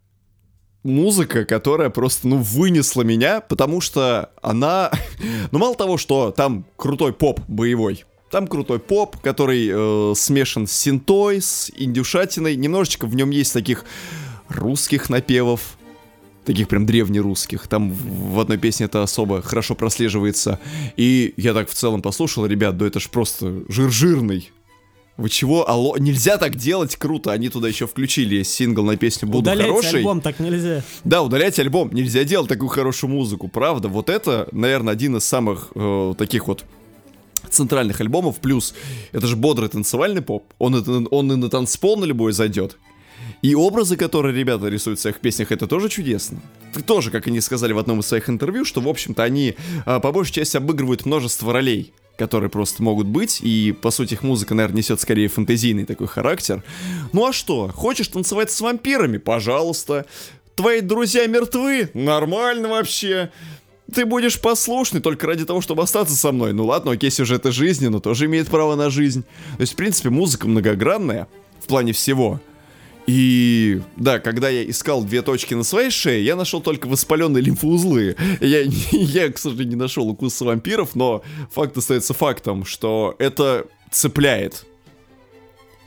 [0.82, 4.90] музыка, которая просто, ну, вынесла меня, потому что она...
[5.50, 8.04] Ну, мало того, что там крутой поп боевой,
[8.34, 12.56] там крутой поп, который э, смешан с синтой, с индюшатиной.
[12.56, 13.84] Немножечко в нем есть таких
[14.48, 15.78] русских напевов,
[16.44, 17.68] таких прям древнерусских.
[17.68, 20.58] Там в одной песне это особо хорошо прослеживается.
[20.96, 24.50] И я так в целом послушал, ребят, да это ж просто жир-жирный.
[25.16, 25.70] Вы чего?
[25.70, 27.30] Алло, нельзя так делать, круто.
[27.30, 29.98] Они туда еще включили сингл на песню «Буду удалять хороший».
[30.00, 30.82] альбом так нельзя.
[31.04, 31.90] Да, удалять альбом.
[31.92, 33.86] Нельзя делать такую хорошую музыку, правда.
[33.86, 36.64] Вот это, наверное, один из самых э, таких вот
[37.54, 38.74] центральных альбомов, плюс
[39.12, 42.76] это же бодрый танцевальный поп, он, это, он и на танцпол на любой зайдет.
[43.42, 46.40] И образы, которые ребята рисуют в своих песнях, это тоже чудесно.
[46.86, 50.12] Тоже, как они сказали в одном из своих интервью, что, в общем-то, они а, по
[50.12, 54.78] большей части обыгрывают множество ролей, которые просто могут быть, и, по сути, их музыка, наверное,
[54.78, 56.62] несет скорее фэнтезийный такой характер.
[57.12, 59.18] Ну а что, хочешь танцевать с вампирами?
[59.18, 60.06] Пожалуйста.
[60.54, 61.90] Твои друзья мертвы?
[61.94, 63.30] Нормально вообще
[63.92, 66.52] ты будешь послушный только ради того, чтобы остаться со мной.
[66.52, 69.22] Ну ладно, окей, сюжеты жизни, но тоже имеет право на жизнь.
[69.56, 71.28] То есть, в принципе, музыка многогранная
[71.60, 72.40] в плане всего.
[73.06, 78.16] И да, когда я искал две точки на своей шее, я нашел только воспаленные лимфоузлы.
[78.40, 78.62] Я,
[78.92, 81.22] я, к сожалению, не нашел укуса вампиров, но
[81.52, 84.64] факт остается фактом, что это цепляет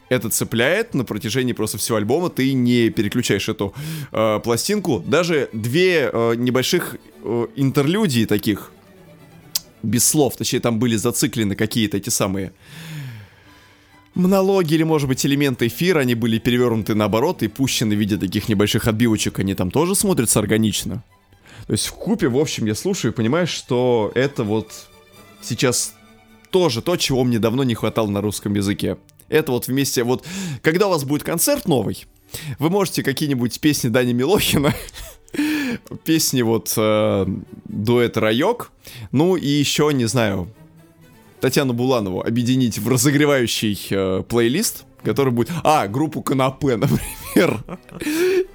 [0.10, 3.74] это цепляет на протяжении просто всего альбома, ты не переключаешь эту
[4.12, 5.04] э, пластинку.
[5.06, 8.72] Даже две э, небольших э, интерлюдии таких,
[9.84, 12.52] без слов, точнее там были зациклены какие-то эти самые
[14.16, 18.50] монологи или, может быть, элементы эфира, они были перевернуты наоборот и пущены в виде таких
[18.50, 21.04] небольших отбивочек, они там тоже смотрятся органично.
[21.68, 24.88] То есть в купе, в общем, я слушаю и понимаю, что это вот
[25.42, 25.94] сейчас
[26.50, 28.98] тоже то, чего мне давно не хватало на русском языке.
[29.30, 30.26] Это вот вместе, вот,
[30.62, 32.06] когда у вас будет концерт новый,
[32.60, 34.74] вы можете какие-нибудь песни Дани Милохина,
[36.04, 37.26] песни вот э,
[37.66, 38.72] дуэт Райок,
[39.12, 40.50] ну и еще, не знаю,
[41.42, 45.52] Татьяну Буланову объединить в разогревающий э, плейлист, который будет...
[45.64, 46.76] А, группу Канапе,
[47.36, 47.64] например.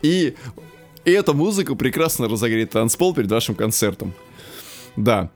[0.03, 0.35] И,
[1.05, 4.12] и эта музыка прекрасно разогреет танцпол перед вашим концертом.
[4.97, 5.31] Да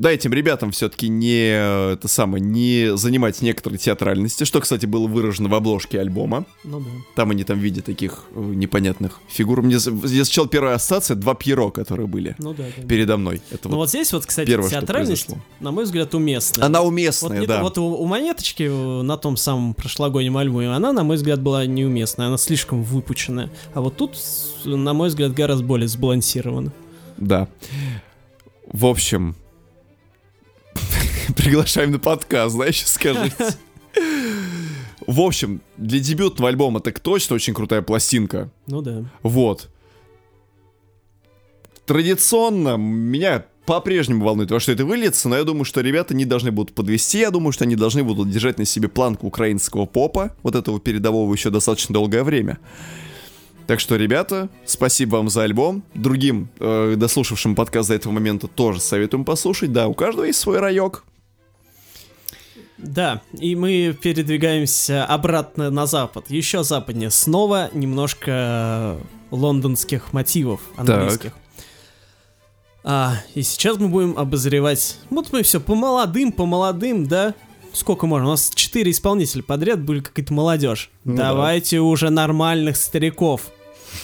[0.00, 5.50] да, этим ребятам все-таки не это самое, не занимать некоторые театральности, что, кстати, было выражено
[5.50, 6.46] в обложке альбома.
[6.64, 6.86] Ну да.
[7.16, 9.60] Там они там в виде таких э, непонятных фигур.
[9.60, 12.82] Мне я сначала первая ассоциация два Пьеро, которые были ну, да, да.
[12.88, 13.42] передо мной.
[13.50, 15.28] Это ну вот, вот здесь вот, кстати, первое, театральность,
[15.60, 16.64] на мой взгляд, уместная.
[16.64, 17.62] Она уместная, вот, да.
[17.62, 21.66] Вот у, у Монеточки э, на том самом прошлогоднем альбоме, она, на мой взгляд, была
[21.66, 23.50] неуместная, она слишком выпученная.
[23.74, 24.16] А вот тут,
[24.64, 26.72] на мой взгляд, гораздо более сбалансирована.
[27.18, 27.48] Да.
[28.66, 29.36] В общем,
[31.50, 33.56] приглашаем на подкаст, знаешь, скажите.
[35.04, 38.50] В общем, для дебютного альбома так точно очень крутая пластинка.
[38.68, 39.04] Ну да.
[39.24, 39.68] Вот.
[41.86, 46.52] Традиционно меня по-прежнему волнует, во что это выльется, но я думаю, что ребята не должны
[46.52, 50.54] будут подвести, я думаю, что они должны будут держать на себе планку украинского попа, вот
[50.54, 52.60] этого передового еще достаточно долгое время.
[53.66, 55.82] Так что, ребята, спасибо вам за альбом.
[55.94, 59.72] Другим, э, дослушавшим подкаст до этого момента, тоже советуем послушать.
[59.72, 61.04] Да, у каждого есть свой райок.
[62.82, 67.10] Да, и мы передвигаемся обратно на запад, еще западнее.
[67.10, 68.98] Снова немножко
[69.30, 71.32] лондонских мотивов английских.
[72.82, 74.98] А, и сейчас мы будем обозревать.
[75.10, 77.34] Вот мы все по молодым, по молодым, да?
[77.72, 78.28] Сколько можно?
[78.28, 80.90] У нас четыре исполнителя подряд были какая-то молодежь.
[81.04, 81.28] Ну да.
[81.28, 83.50] давайте уже нормальных стариков.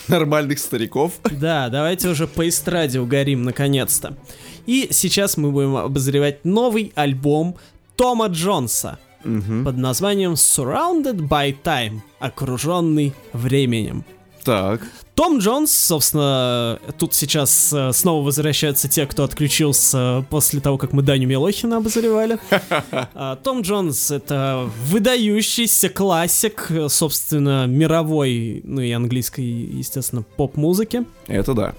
[0.07, 1.13] Нормальных стариков.
[1.31, 4.15] Да, давайте уже по эстраде угорим наконец-то.
[4.65, 7.57] И сейчас мы будем обозревать новый альбом
[7.97, 9.65] Тома Джонса Мгм.
[9.65, 14.05] под названием Surrounded by Time, окруженный временем.
[14.43, 14.81] Так.
[15.13, 21.01] Том Джонс, собственно, тут сейчас э, снова возвращаются те, кто отключился после того, как мы
[21.01, 22.37] Даню Милохина обозревали.
[23.13, 31.03] А, Том Джонс— это выдающийся классик, э, собственно, мировой, ну и английской, естественно, поп-музыки.
[31.25, 31.73] Это да.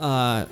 [0.00, 0.48] А,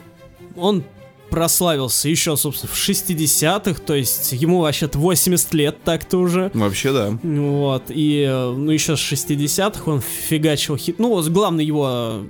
[0.57, 0.85] он
[1.31, 6.51] прославился еще, собственно, в 60-х, то есть ему вообще-то 80 лет так-то уже.
[6.55, 7.19] Вообще да.
[7.23, 10.99] Вот, и, ну, еще с 60-х он фигачил хит.
[10.99, 12.21] Ну, главный его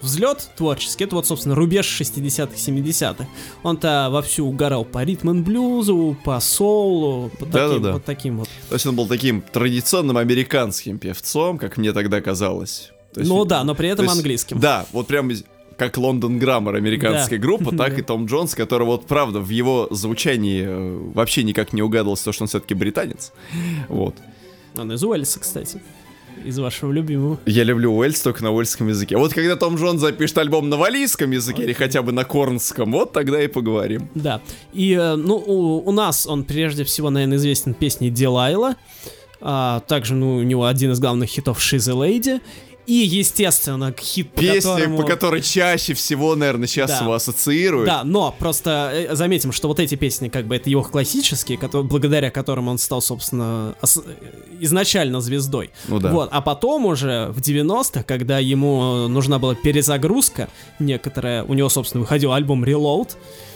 [0.00, 3.26] взлет творческий, это вот, собственно, рубеж 60-х, 70-х.
[3.62, 7.92] Он-то вовсю угорал по ритм блюзу, по соулу, по таким, Да-да-да.
[7.94, 8.48] вот таким вот.
[8.68, 12.90] То есть он был таким традиционным американским певцом, как мне тогда казалось.
[13.12, 14.58] То есть- ну да, но при этом то есть- английским.
[14.58, 15.30] Да, вот прям
[15.76, 17.42] как Лондон Граммар американская Да.
[17.42, 21.82] группа, так и Том Джонс, который вот правда в его звучании э, вообще никак не
[21.82, 23.32] угадывалось то, что он все-таки британец.
[23.88, 24.14] Вот.
[24.76, 25.80] Он из Уэльса, кстати.
[26.44, 27.38] Из вашего любимого.
[27.46, 29.16] Я люблю Уэльс только на уэльском языке.
[29.16, 33.12] Вот когда Том Джонс запишет альбом на валийском языке или хотя бы на корнском, вот
[33.12, 34.08] тогда и поговорим.
[34.16, 34.40] Да.
[34.72, 38.74] И, э, ну, у, у нас он прежде всего, наверное, известен песней Дилайла.
[39.40, 42.40] А, также, ну, у него один из главных хитов She's a Lady.
[42.86, 44.96] И, естественно, хит, по Песня, которому...
[44.98, 46.98] по которой чаще всего, наверное, сейчас Да.
[47.04, 47.86] его ассоциируют.
[47.86, 51.84] Да, но просто э, заметим, что вот эти песни, как бы, это его классические, кото-
[51.84, 54.10] благодаря которым он стал, собственно, ос- э,
[54.60, 55.70] изначально звездой.
[55.86, 56.10] Ну да.
[56.12, 60.48] Вот, а потом уже в 90-х, когда ему нужна была перезагрузка
[60.80, 63.10] некоторая, у него, собственно, выходил альбом Reload,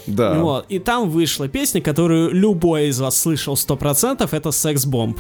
[0.07, 0.35] Да.
[0.35, 5.19] вот, и там вышла песня, которую любой из вас слышал 100%, это «Секс Бомб».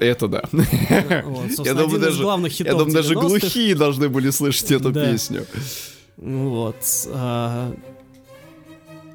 [0.00, 0.42] Это да.
[0.52, 3.20] Вот, Я думаю, даже, главных я думаю, даже 90-х.
[3.28, 5.10] глухие должны были слышать эту Да.
[5.10, 5.46] песню.
[6.16, 6.76] Вот.
[7.08, 7.72] а,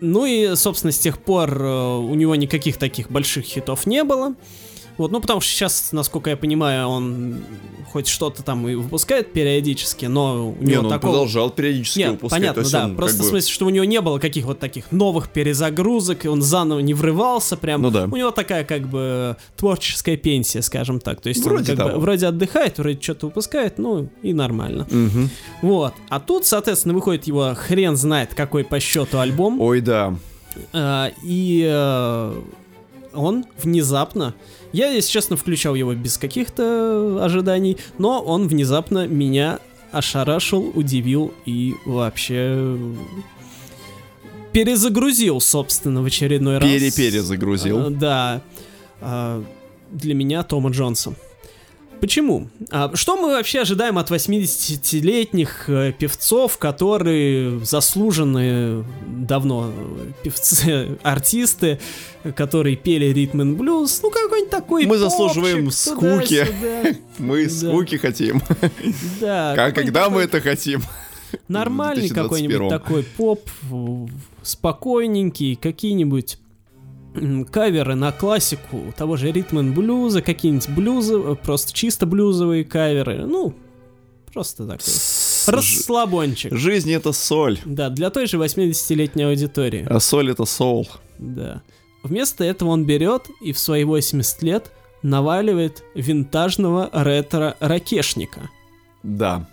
[0.02, 4.36] Ну и, собственно, с тех пор э, у него никаких таких больших хитов не было.
[4.98, 7.36] Вот, ну потому что сейчас, насколько я понимаю, он
[7.92, 11.12] хоть что-то там и выпускает периодически, но у Не, него ну он такого...
[11.12, 12.40] продолжал периодически Нет, выпускать.
[12.42, 12.86] понятно, да.
[12.86, 15.30] он Просто как в бы- смысле, что у него не было каких вот таких новых
[15.30, 17.82] перезагрузок, и он заново не врывался прям.
[17.82, 18.06] Ну да.
[18.06, 21.22] У него такая как бы творческая пенсия, скажем так.
[21.22, 22.02] То есть Вроде он как бы того.
[22.02, 24.88] вроде отдыхает, вроде что-то выпускает, ну и нормально.
[24.90, 25.30] Мгм.
[25.62, 25.94] Вот.
[26.10, 29.60] А тут, соответственно, выходит его хрен знает какой по счету альбом.
[29.62, 30.16] Ой, да.
[30.72, 32.42] А, и э,
[33.14, 34.34] он внезапно.
[34.72, 39.60] Я, если честно, включал его без каких-то ожиданий, но он внезапно меня
[39.92, 42.78] ошарашил, удивил и вообще
[44.52, 46.70] перезагрузил, собственно, в очередной раз.
[46.70, 47.88] Пере-перезагрузил.
[47.88, 48.42] А, да.
[49.02, 49.44] А,
[49.92, 51.14] для меня Тома Джонса.
[52.04, 52.50] Почему?
[52.70, 61.80] А, что мы вообще ожидаем от 80-летних э, певцов, которые заслуженные давно э, певцы, артисты,
[62.36, 66.46] которые пели ритм и блюз, ну какой-нибудь такой Мы попчик заслуживаем скуки.
[67.20, 68.42] Мы скуки хотим.
[69.22, 70.82] Да, А когда мы это хотим?
[71.48, 72.70] Нормальный какой-нибудь 2021.
[72.70, 73.50] такой поп,
[74.42, 76.38] спокойненький, какие-нибудь
[77.52, 83.54] каверы на классику того же ритм блюза, какие-нибудь блюзы, э, просто чисто блюзовые каверы, ну,
[84.34, 86.56] просто такой Ж- расслабончик.
[86.56, 89.86] Жизнь это соль, Да, для той же 80-летней аудитории.
[89.90, 90.88] а соль это соул.
[91.20, 91.62] Да.
[92.04, 94.72] Вместо этого он берет и в свои 80 лет
[95.04, 98.50] наваливает винтажного ретро-ракешника.
[99.04, 99.48] Да.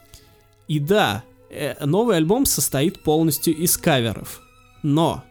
[0.68, 4.40] И да, э, новый альбом состоит полностью из каверов.
[4.82, 5.22] Но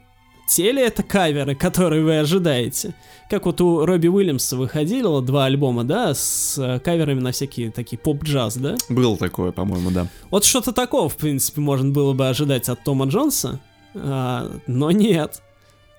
[0.50, 2.92] те ли это каверы, которые вы ожидаете?
[3.28, 7.98] Как вот у Робби Уильямса выходило два альбома, да, с э, каверами на всякие такие
[7.98, 8.74] поп-джаз, да?
[8.88, 10.08] Было такое, по-моему, да.
[10.30, 13.60] Вот что-то такого, в принципе, можно было бы ожидать от Тома Джонса,
[13.94, 15.40] а, но нет.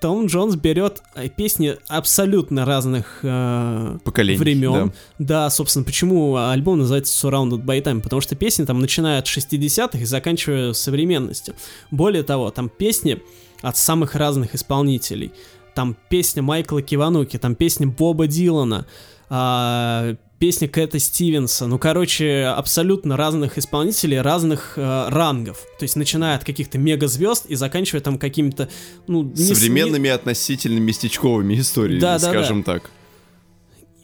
[0.02, 4.92] Том Джонс берет э, песни абсолютно разных э, Поколений, времен.
[5.18, 5.48] Да.
[5.48, 8.02] собственно, почему альбом называется Surrounded by Time?
[8.02, 11.54] Потому что песни там начиная от 60-х и заканчивая современностью.
[11.90, 13.22] Более того, там песни
[13.62, 15.32] от самых разных исполнителей.
[15.74, 18.86] Там песня Майкла Кивануки, там песня Боба Дилана,
[19.30, 21.66] э, песня Кэта Стивенса.
[21.66, 25.58] Ну, короче, абсолютно разных исполнителей, разных э, рангов.
[25.78, 28.68] То есть, начиная от каких-то мегазвезд и заканчивая там какими-то,
[29.06, 29.34] ну...
[29.34, 30.14] Современными не...
[30.14, 32.80] относительно местечковыми историями, да, скажем да, да.
[32.80, 32.90] так.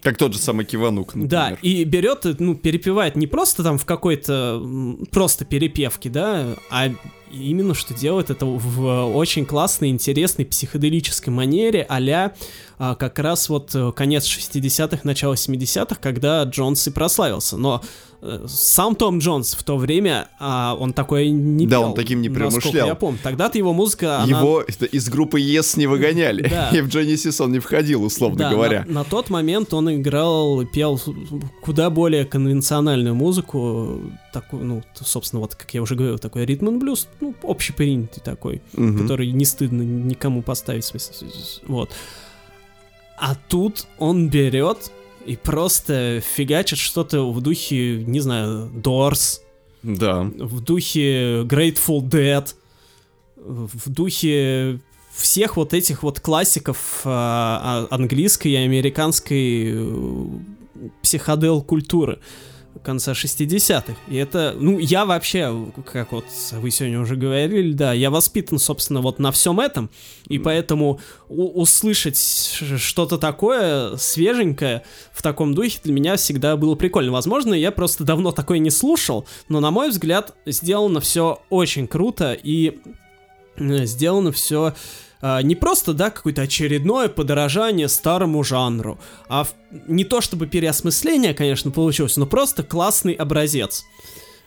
[0.00, 1.28] Как тот же самый Киванук, например.
[1.28, 4.64] Да, и берет, ну, перепевает не просто там в какой-то
[5.10, 6.90] просто перепевке, да, а
[7.30, 11.86] именно что делает это в очень классной, интересной, психоделической манере,
[12.78, 17.56] а как раз вот э, конец 60-х, начало 70-х, когда Джонс и прославился.
[17.56, 18.07] Но Э,
[18.46, 22.88] сам Том Джонс в то время, а, он такой не Да, он таким не промышлял.
[22.88, 23.18] я помню.
[23.22, 24.24] Тогда-то его музыка...
[24.26, 24.86] Его она...
[24.86, 26.48] из группы Yes не выгоняли.
[26.48, 26.70] Да.
[26.72, 28.84] И в Genesis он не входил, условно да, говоря.
[28.88, 31.00] На, на тот момент он играл, пел
[31.62, 34.00] куда более конвенциональную музыку,
[34.32, 38.62] такую, ну, собственно, вот, как я уже говорил, такой ритм и блюз, ну, общепринятый такой,
[38.74, 38.98] угу.
[38.98, 40.92] который не стыдно никому поставить.
[41.66, 41.90] Вот.
[43.16, 44.90] А тут он берет
[45.28, 49.40] и просто фигачит что-то в духе, не знаю, Doors.
[49.82, 50.22] Да.
[50.22, 52.46] В духе Grateful Dead.
[53.36, 54.80] В духе
[55.12, 60.26] всех вот этих вот классиков а, а, английской и американской э,
[61.02, 62.20] психодел культуры
[62.82, 63.96] конца 60-х.
[64.08, 69.00] И это, ну, я вообще, как вот вы сегодня уже говорили, да, я воспитан, собственно,
[69.00, 69.90] вот на всем этом,
[70.26, 77.12] и поэтому услышать что-то такое свеженькое в таком духе для меня всегда было прикольно.
[77.12, 82.32] Возможно, я просто давно такое не слушал, но, на мой взгляд, сделано все очень круто,
[82.32, 82.78] и
[83.56, 84.74] э, сделано все
[85.22, 88.98] не просто, да, какое-то очередное подорожание старому жанру,
[89.28, 89.54] а в,
[89.86, 93.84] не то чтобы переосмысление, конечно, получилось, но просто классный образец.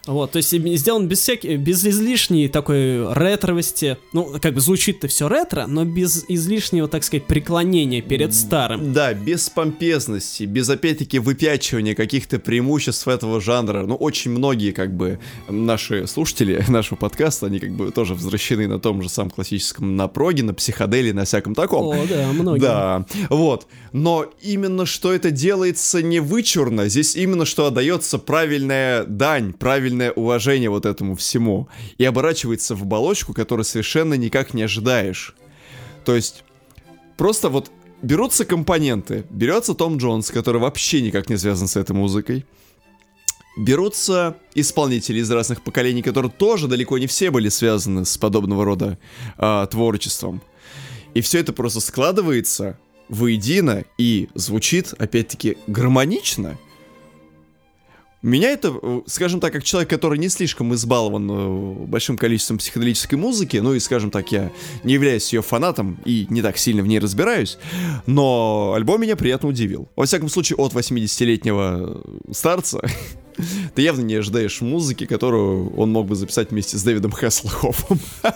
[0.06, 3.98] Вот, то есть сделан без всяких, без излишней такой ретровости.
[4.12, 8.92] Ну, как бы звучит-то все ретро, но без излишнего, так сказать, преклонения перед старым.
[8.92, 13.86] Да, без помпезности, без опять-таки выпячивания каких-то преимуществ этого жанра.
[13.86, 18.80] Ну, очень многие, как бы, наши слушатели нашего подкаста, они как бы тоже возвращены на
[18.80, 21.86] том же самом классическом напроге, на психоделии, на всяком таком.
[21.86, 22.60] О, да, многие.
[22.60, 23.68] Да, вот.
[23.92, 30.12] Но именно что это делается не вычурно, здесь именно что отдается правильная дань, правильная правильное
[30.12, 31.68] уважение вот этому всему
[31.98, 35.34] и оборачивается в оболочку, которую совершенно никак не ожидаешь.
[36.04, 36.44] То есть
[37.16, 37.70] просто вот
[38.02, 42.44] берутся компоненты, берется Том Джонс, который вообще никак не связан с этой музыкой,
[43.58, 48.98] берутся исполнители из разных поколений, которые тоже далеко не все были связаны с подобного рода
[49.36, 50.40] э, творчеством.
[51.14, 52.78] И все это просто складывается
[53.10, 56.56] воедино и звучит, опять-таки, гармонично—
[58.22, 63.18] меня это, э, скажем так, как человек, который не слишком избалован э, большим количеством психоделической
[63.18, 64.52] музыки, ну и, скажем так, я
[64.84, 67.58] не являюсь ее фанатом и не так сильно в ней разбираюсь,
[68.06, 69.88] но альбом меня приятно удивил.
[69.96, 72.80] Во всяком случае, от 80-летнего э, старца
[73.74, 77.98] ты явно не ожидаешь музыки, которую он мог бы записать вместе с Дэвидом Хесселхофом.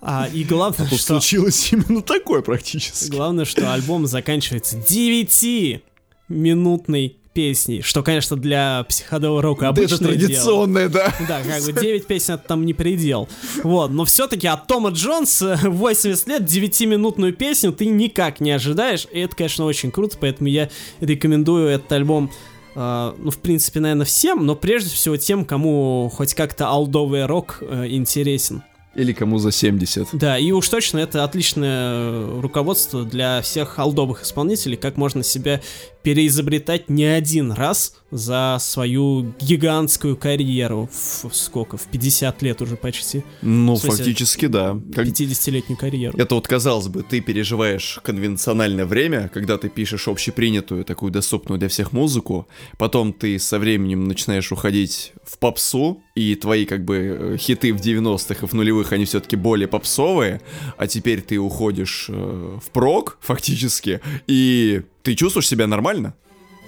[0.00, 0.96] А, и главное, а что...
[0.96, 3.10] случилось именно такое практически.
[3.10, 11.04] Главное, что альбом заканчивается 9-минутной песней, что, конечно, для психоделого рока обычное Это традиционное, дело.
[11.18, 11.26] да.
[11.28, 13.28] Да, как бы 9 песен это там не предел.
[13.62, 19.20] Вот, но все-таки от Тома Джонса 80 лет 9-минутную песню ты никак не ожидаешь, и
[19.20, 20.68] это, конечно, очень круто, поэтому я
[21.00, 22.30] рекомендую этот альбом
[22.74, 27.58] Uh, ну, в принципе, наверное, всем, но прежде всего тем, кому хоть как-то алдовый рок
[27.60, 28.62] uh, интересен.
[28.98, 30.08] Или кому за 70.
[30.14, 35.60] Да, и уж точно это отличное руководство для всех алдовых исполнителей, как можно себя
[36.08, 40.88] переизобретать не один раз за свою гигантскую карьеру.
[40.90, 41.76] В, сколько?
[41.76, 43.24] В 50 лет уже почти.
[43.42, 44.80] Ну, смысле, фактически, да.
[44.94, 45.06] Как...
[45.06, 46.16] 50-летнюю карьеру.
[46.16, 51.68] Это вот, казалось бы, ты переживаешь конвенциональное время, когда ты пишешь общепринятую, такую доступную для
[51.68, 52.48] всех музыку,
[52.78, 58.46] потом ты со временем начинаешь уходить в попсу, и твои, как бы, хиты в 90-х
[58.46, 60.40] и в нулевых, они все-таки более попсовые,
[60.78, 66.14] а теперь ты уходишь э, в прок, фактически, и ты чувствуешь себя нормально.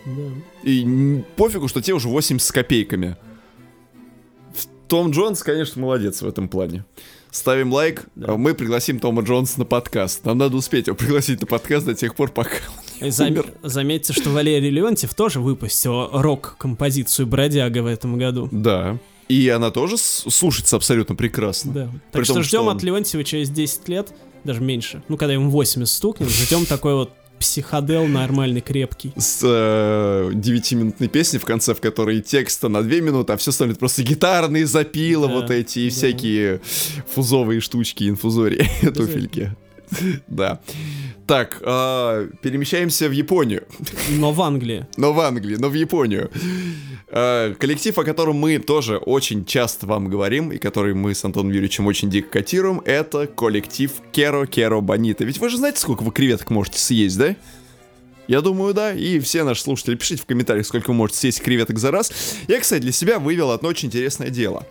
[0.05, 0.23] Да.
[0.63, 3.17] И пофигу, что тебе уже 80 с копейками.
[4.89, 6.85] Том Джонс, конечно, молодец в этом плане.
[7.31, 8.37] Ставим лайк, да.
[8.37, 10.25] мы пригласим Тома Джонса на подкаст.
[10.25, 12.57] Нам надо успеть его пригласить на подкаст до тех пор, пока
[13.01, 13.37] он Зам...
[13.63, 18.49] Заметьте, что Валерий Леонтьев тоже выпустил рок-композицию «Бродяга» в этом году.
[18.51, 18.99] Да.
[19.29, 21.73] И она тоже слушается абсолютно прекрасно.
[21.73, 21.85] Да.
[21.85, 22.77] Так При что том, ждем что он...
[22.77, 24.13] от Леонтьева через 10 лет
[24.43, 25.05] даже меньше.
[25.09, 29.13] Ну, когда ему 80 стукнет, затем такой вот психодел нормальный, крепкий.
[29.17, 33.77] С э, 9-минутной песней в конце, в которой текста на 2 минуты, а все остальное
[33.77, 35.97] просто гитарные запилы, да, вот эти и да.
[35.97, 36.61] всякие
[37.13, 39.57] фузовые штучки, инфузории, туфельки.
[40.29, 40.61] Да.
[41.27, 43.65] Так, э, перемещаемся в Японию.
[44.11, 44.87] Но в Англии.
[44.97, 46.31] Но в Англии, но в Японию.
[47.09, 51.53] Э, коллектив, о котором мы тоже очень часто вам говорим, и который мы с Антоном
[51.53, 55.25] Юрьевичем очень дико котируем, это коллектив Керо Керо Бонита.
[55.25, 57.37] Ведь вы же знаете, сколько вы креветок можете съесть, да?
[58.27, 58.93] Я думаю, да.
[58.93, 62.13] И все наши слушатели, пишите в комментариях, сколько вы можете съесть креветок за раз.
[62.49, 64.67] Я, кстати, для себя вывел одно очень интересное дело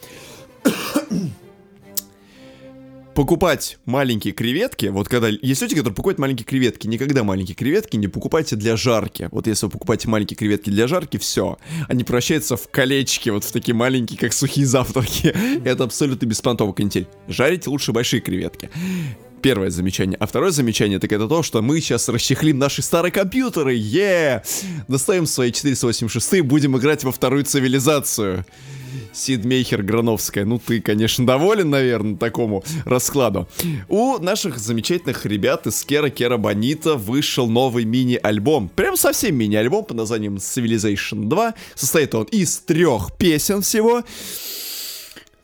[3.20, 8.08] покупать маленькие креветки, вот когда есть люди, которые покупают маленькие креветки, никогда маленькие креветки не
[8.08, 9.28] покупайте для жарки.
[9.34, 11.58] Вот если вы покупаете маленькие креветки для жарки, все,
[11.90, 15.36] они превращаются в колечки, вот в такие маленькие, как сухие завтраки.
[15.66, 17.08] Это абсолютно беспонтовый канитель.
[17.28, 18.70] Жарите лучше большие креветки.
[19.42, 20.16] Первое замечание.
[20.18, 23.74] А второе замечание, так это то, что мы сейчас расчехлим наши старые компьютеры.
[23.76, 24.44] Е!
[24.88, 28.46] Доставим свои 486 и будем играть во вторую цивилизацию.
[29.14, 30.46] Сидмейхер Грановская.
[30.46, 33.48] Ну, ты, конечно, доволен, наверное, такому раскладу.
[33.88, 38.70] У наших замечательных ребят из Кера Кера Бонита вышел новый мини-альбом.
[38.70, 41.54] Прям совсем мини-альбом под названием Civilization 2.
[41.76, 44.04] Состоит он из трех песен всего.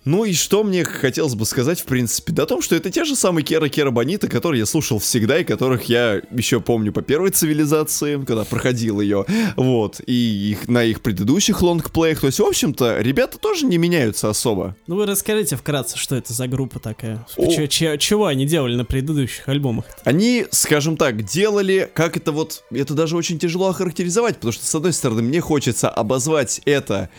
[0.05, 3.05] Ну и что мне хотелось бы сказать, в принципе, да о том, что это те
[3.05, 7.01] же самые Кера Кера Бонита, которые я слушал всегда и которых я еще помню по
[7.01, 9.25] первой цивилизации, когда проходил ее,
[9.55, 14.29] вот, и их, на их предыдущих лонгплеях, то есть, в общем-то, ребята тоже не меняются
[14.29, 14.75] особо.
[14.85, 18.85] Ну вы расскажите вкратце, что это за группа такая, Ч- ч- чего они делали на
[18.85, 19.85] предыдущих альбомах?
[20.03, 24.75] Они, скажем так, делали, как это вот, это даже очень тяжело охарактеризовать, потому что, с
[24.75, 27.09] одной стороны, мне хочется обозвать это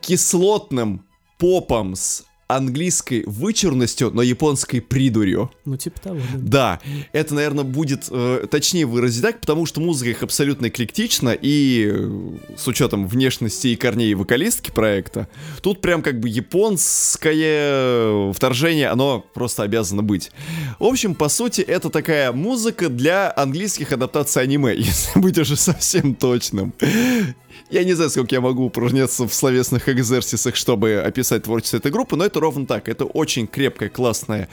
[0.00, 1.04] кислотным
[1.38, 5.50] попом с английской вычурностью, но японской придурью.
[5.66, 6.38] Ну, типа того, да.
[6.38, 6.80] Да,
[7.12, 12.56] это, наверное, будет э, точнее выразить так, потому что музыка их абсолютно эклектична, и э,
[12.56, 15.28] с учетом внешности и корней вокалистки проекта,
[15.60, 20.30] тут прям как бы японское вторжение, оно просто обязано быть.
[20.78, 26.14] В общем, по сути, это такая музыка для английских адаптаций аниме, если быть уже совсем
[26.14, 26.72] точным.
[27.70, 32.16] Я не знаю, сколько я могу упражняться в словесных экзерсисах, чтобы описать творчество этой группы,
[32.16, 32.88] но это ровно так.
[32.88, 34.48] Это очень крепкая, классная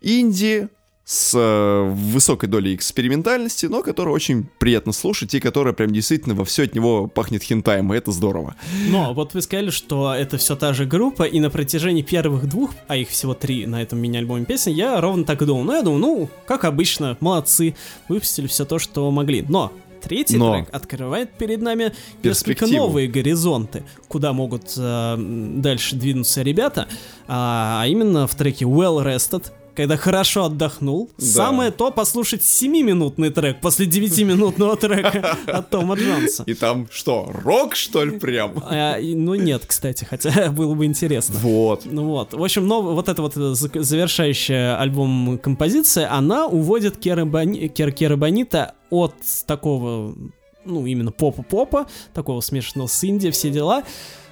[0.00, 0.68] инди,
[1.10, 6.44] с э, высокой долей экспериментальности, но которая очень приятно слушать и которая прям действительно во
[6.44, 8.54] все от него пахнет хентаем, и это здорово.
[8.90, 12.70] Но вот вы сказали, что это все та же группа, и на протяжении первых двух,
[12.86, 15.64] а их всего три на этом мини-альбоме песен, я ровно так и думал.
[15.64, 17.74] Ну, я думаю, ну, как обычно, молодцы,
[18.08, 19.44] выпустили все то, что могли.
[19.48, 20.54] Но Третий Но...
[20.54, 21.92] трек открывает перед нами
[22.22, 26.88] несколько новые горизонты, куда могут э, дальше двинуться ребята,
[27.28, 31.10] а, а именно в треке Well Rested, когда хорошо отдохнул.
[31.16, 31.24] Да.
[31.24, 36.42] Самое то послушать 7-минутный трек после 9-минутного трека от Тома Джонса.
[36.44, 38.62] И там что, рок, что ли, прям?
[38.66, 41.36] А, ну нет, кстати, хотя было бы интересно.
[41.38, 41.86] Вот.
[41.86, 42.34] Ну вот.
[42.34, 48.16] В общем, нов, вот эта вот завершающая альбом композиция, она уводит Кера, Бони, Кер, Кера
[48.16, 49.14] Бонита от
[49.46, 50.14] такого,
[50.66, 53.82] ну, именно попа-попа, такого смешанного с инди, все дела,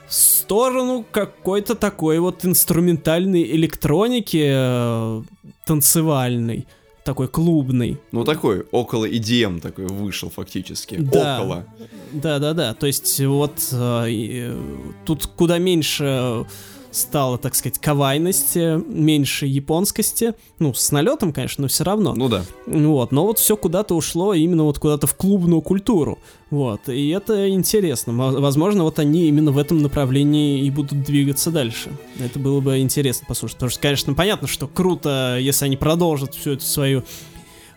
[0.08, 5.22] в сторону какой-то такой вот инструментальной электроники э,
[5.66, 6.66] танцевальной
[7.04, 7.96] такой клубный.
[8.12, 10.96] Ну, такой, около EDM такой вышел фактически.
[10.96, 11.40] Да.
[11.40, 11.64] Около.
[12.12, 12.74] Да, да, да.
[12.74, 14.60] То есть вот э, э,
[15.06, 16.44] тут куда меньше
[16.90, 20.34] стало, так сказать, кавайности, меньше японскости.
[20.58, 22.14] Ну, с налетом, конечно, но все равно.
[22.14, 22.44] Ну да.
[22.66, 26.18] Вот, но вот все куда-то ушло именно вот куда-то в клубную культуру.
[26.50, 28.12] Вот, и это интересно.
[28.14, 31.90] Возможно, вот они именно в этом направлении и будут двигаться дальше.
[32.18, 33.56] Это было бы интересно послушать.
[33.56, 37.04] Потому что, конечно, понятно, что круто, если они продолжат всю эту свою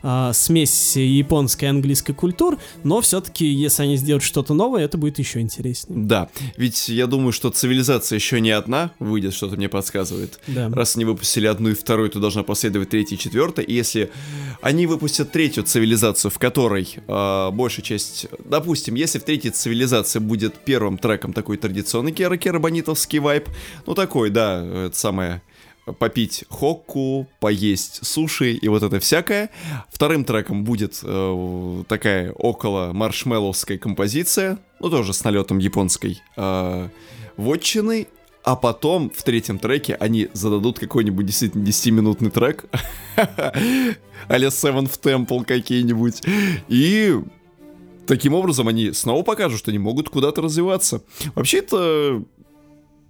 [0.04, 5.20] э, смесь японской и английской культур, но все-таки, если они сделают что-то новое, это будет
[5.20, 6.00] еще интереснее.
[6.04, 10.40] Да, ведь я думаю, что цивилизация еще не одна выйдет, что-то мне подсказывает.
[10.48, 10.70] Да.
[10.70, 14.12] Раз они выпустили одну и вторую, то должна последовать третья и четвертая, и если
[14.62, 18.28] они выпустят третью цивилизацию, в которой э, большая часть...
[18.46, 23.50] Допустим, если в третьей цивилизации будет первым треком такой традиционный Кера Кера Бонитовский вайп,
[23.86, 25.42] ну такой, да, это самое
[25.98, 29.50] попить хокку, поесть суши и вот это всякое.
[29.90, 36.90] Вторым треком будет э, такая около маршмелловская композиция, ну тоже с налетом японской э,
[37.38, 38.08] вотчины.
[38.44, 42.66] А потом в третьем треке они зададут какой-нибудь действительно 10-минутный трек,
[43.16, 46.24] а-ля Seventh Temple какие-нибудь.
[46.68, 47.20] И
[48.08, 51.04] таким образом они снова покажут, что они могут куда-то развиваться.
[51.36, 52.24] Вообще это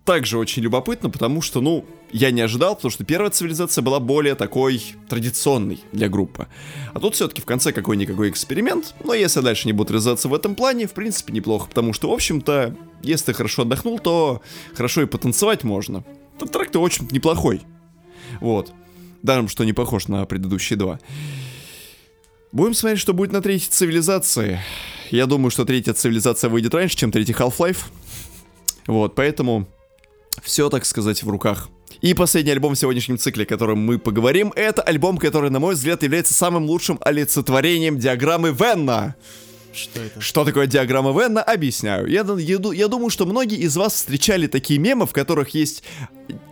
[0.05, 4.35] также очень любопытно, потому что, ну, я не ожидал, потому что первая цивилизация была более
[4.35, 6.47] такой традиционной для группы.
[6.93, 10.55] А тут все-таки в конце какой-никакой эксперимент, но если дальше не будут развиваться в этом
[10.55, 14.41] плане, в принципе, неплохо, потому что, в общем-то, если ты хорошо отдохнул, то
[14.73, 16.03] хорошо и потанцевать можно.
[16.35, 17.61] Этот трек-то очень неплохой.
[18.39, 18.73] Вот.
[19.21, 20.99] Даром, что не похож на предыдущие два.
[22.51, 24.59] Будем смотреть, что будет на третьей цивилизации.
[25.11, 27.85] Я думаю, что третья цивилизация выйдет раньше, чем третий Half-Life.
[28.87, 29.67] Вот, поэтому
[30.41, 31.69] все, так сказать, в руках.
[32.01, 35.75] И последний альбом в сегодняшнем цикле, о котором мы поговорим, это альбом, который, на мой
[35.75, 39.15] взгляд, является самым лучшим олицетворением диаграммы Венна.
[39.73, 40.21] Что это?
[40.21, 41.41] Что такое диаграмма Венна?
[41.41, 42.07] Объясняю.
[42.07, 45.83] Я, я, я думаю, что многие из вас встречали такие мемы, в которых есть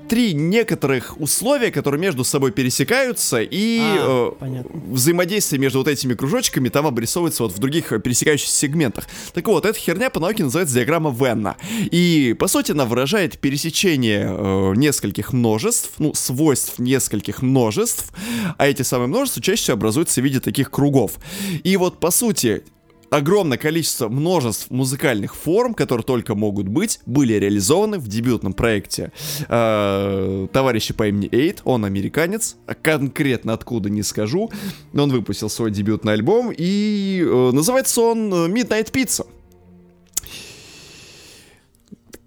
[0.08, 4.82] три некоторых условия, которые между собой пересекаются, и А, э, понятно.
[4.88, 9.06] взаимодействие между вот этими кружочками там обрисовывается вот в других э, пересекающихся сегментах.
[9.34, 11.58] Так вот, эта херня по науке называется диаграмма Венна.
[11.91, 18.12] И, по сути, она выражает пересечение э, нескольких множеств, ну, свойств нескольких множеств,
[18.58, 21.20] а эти самые множества чаще всего образуются в виде таких кругов.
[21.64, 22.64] И вот, по сути,
[23.10, 29.11] огромное количество множеств музыкальных форм, которые только могут быть, были реализованы в дебютном проекте
[29.48, 31.61] э, товарища по имени Эйд.
[31.64, 34.52] Он американец, а конкретно откуда не скажу,
[34.94, 39.26] но он выпустил свой дебютный альбом, и э, называется он э, Midnight Pizza.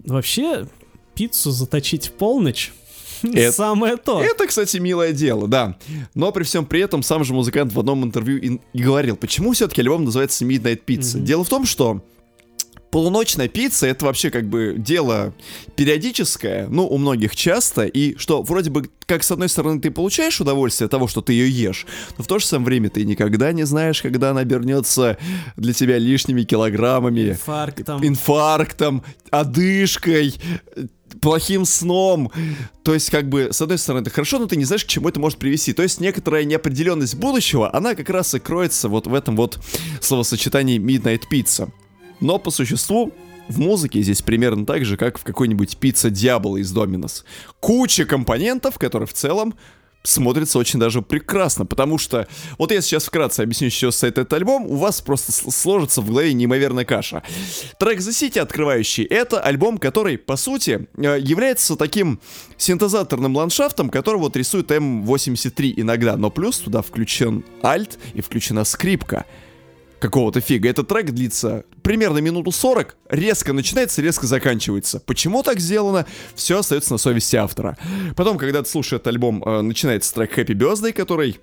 [0.04, 0.66] Вообще,
[1.14, 2.72] пиццу заточить в полночь
[3.23, 4.23] Это- самое то.
[4.23, 5.77] Это, кстати, милое дело, да.
[6.15, 9.53] Но при всем при этом сам же музыкант в одном интервью и, и говорил, почему
[9.53, 11.19] все-таки альбом называется Midnight Pizza.
[11.20, 12.03] Дело в том, что
[12.90, 15.32] полуночная пицца это вообще как бы дело
[15.77, 20.39] периодическое, ну, у многих часто, и что вроде бы, как с одной стороны ты получаешь
[20.43, 21.86] удовольствие от того, что ты ее ешь,
[22.19, 25.16] но в то же самое время ты никогда не знаешь, когда она обернется
[25.57, 28.07] для тебя лишними килограммами, Инфарктом.
[28.07, 30.35] инфарктом, одышкой,
[31.23, 32.31] плохим сном.
[32.82, 35.09] То есть, как бы, с одной стороны, это хорошо, но ты не знаешь, к чему
[35.09, 35.73] это может привести.
[35.73, 39.59] То есть, некоторая неопределенность будущего, она как раз и кроется вот в этом вот
[40.01, 41.70] словосочетании Midnight Pizza.
[42.20, 43.12] Но по существу,
[43.49, 47.24] в музыке здесь примерно так же, как в какой-нибудь пицца Дьявола из Доминос.
[47.61, 49.55] Куча компонентов, которые в целом
[50.02, 52.26] смотрится очень даже прекрасно, потому что,
[52.58, 56.00] вот я сейчас вкратце объясню, с чего состоит этот альбом, у вас просто с- сложится
[56.00, 57.22] в голове неимоверная каша.
[57.78, 62.20] Трек The City, открывающий, это альбом, который, по сути, э, является таким
[62.56, 69.24] синтезаторным ландшафтом, который вот рисует М83 иногда, но плюс туда включен альт и включена скрипка
[70.02, 70.68] какого-то фига.
[70.68, 75.00] Этот трек длится примерно минуту 40, резко начинается, резко заканчивается.
[75.06, 76.06] Почему так сделано?
[76.34, 77.78] Все остается на совести автора.
[78.16, 81.38] Потом, когда ты слушаешь этот альбом, э, начинается трек Happy Birthday, который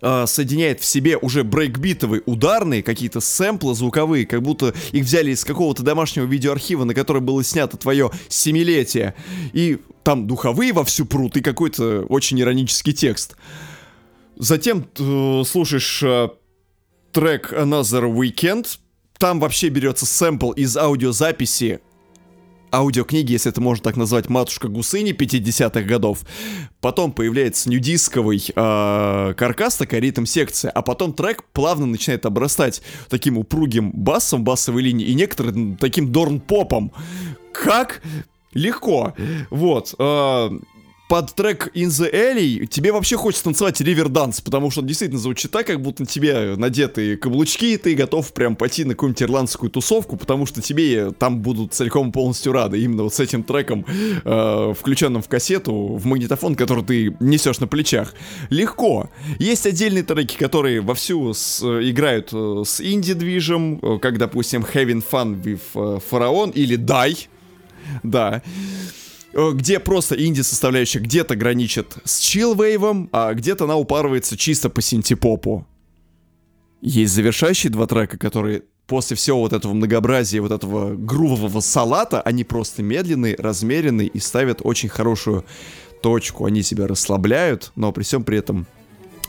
[0.00, 5.44] э, соединяет в себе уже брейкбитовые ударные какие-то сэмплы звуковые, как будто их взяли из
[5.44, 9.14] какого-то домашнего видеоархива, на который было снято твое семилетие.
[9.52, 13.36] И там духовые вовсю прут и какой-то очень иронический текст.
[14.36, 16.02] Затем э, слушаешь
[17.12, 18.78] трек Another Weekend.
[19.18, 21.80] Там вообще берется сэмпл из аудиозаписи
[22.72, 26.20] аудиокниги, если это можно так назвать, «Матушка Гусыни» 50-х годов.
[26.80, 33.90] Потом появляется нюдисковый э, каркас, такая ритм-секция, а потом трек плавно начинает обрастать таким упругим
[33.92, 36.92] басом, басовой линии и некоторым таким дорн-попом.
[37.52, 38.02] Как?
[38.54, 39.14] Легко.
[39.50, 39.94] Вот.
[39.98, 40.50] э,
[41.08, 45.50] под трек In the Alley тебе вообще хочется танцевать риверданс, потому что он действительно звучит
[45.50, 49.70] так, как будто на тебе надеты каблучки, и ты готов прям пойти на какую-нибудь ирландскую
[49.70, 52.78] тусовку, потому что тебе там будут целиком полностью рады.
[52.80, 53.86] Именно вот с этим треком,
[54.24, 58.14] э, включенным в кассету, в магнитофон, который ты несешь на плечах.
[58.50, 59.08] Легко.
[59.38, 65.02] Есть отдельные треки, которые вовсю с- э, играют э, с инди-движем, э, как, допустим, Having
[65.10, 67.28] Fun with э, Pharaon или Die.
[68.02, 68.42] Да
[69.32, 75.66] где просто инди-составляющая где-то граничит с чилвейвом, а где-то она упарывается чисто по синтепопу.
[76.80, 82.44] Есть завершающие два трека, которые после всего вот этого многообразия, вот этого грувового салата, они
[82.44, 85.44] просто медленные, размеренные и ставят очень хорошую
[86.02, 86.46] точку.
[86.46, 88.66] Они себя расслабляют, но при всем при этом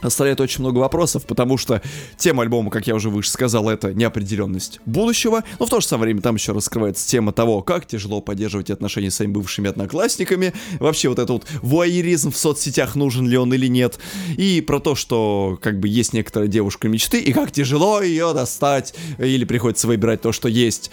[0.02, 1.82] оставляет очень много вопросов, потому что
[2.18, 6.06] тема альбома, как я уже выше сказал, это неопределенность будущего, но в то же самое
[6.06, 11.10] время там еще раскрывается тема того, как тяжело поддерживать отношения с своими бывшими одноклассниками, вообще
[11.10, 14.00] вот этот вот вуайеризм в соцсетях, нужен ли он или нет,
[14.38, 18.94] и про то, что как бы есть некоторая девушка мечты, и как тяжело ее достать,
[19.18, 20.92] или приходится выбирать то, что есть.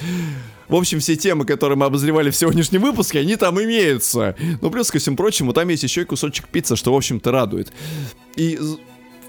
[0.68, 4.34] В общем, все темы, которые мы обозревали в сегодняшнем выпуске, они там имеются.
[4.60, 7.72] Но плюс ко всему прочему, там есть еще и кусочек пиццы, что, в общем-то, радует.
[8.34, 8.58] И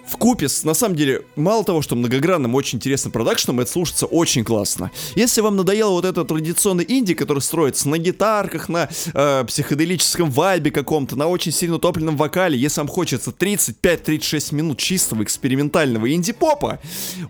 [0.08, 4.44] в купе на самом деле, мало того, что многогранным, очень интересным продакшеном, это слушается очень
[4.44, 4.92] классно.
[5.16, 10.72] Если вам надоело вот этот традиционный инди, который строится на гитарках, на э, психоделическом вайбе
[10.72, 16.80] каком-то, на очень сильно топленном вокале, если вам хочется 35-36 минут чистого экспериментального инди-попа,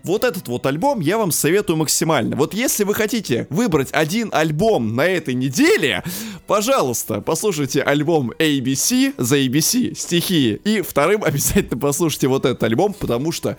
[0.04, 2.36] вот этот вот альбом я вам советую максимально.
[2.36, 6.04] Вот если вы хотите выбрать один альбом на этой неделе,
[6.46, 13.32] пожалуйста, послушайте альбом ABC за ABC, стихии, и вторым обязательно послушайте вот этот альбом, потому
[13.32, 13.56] что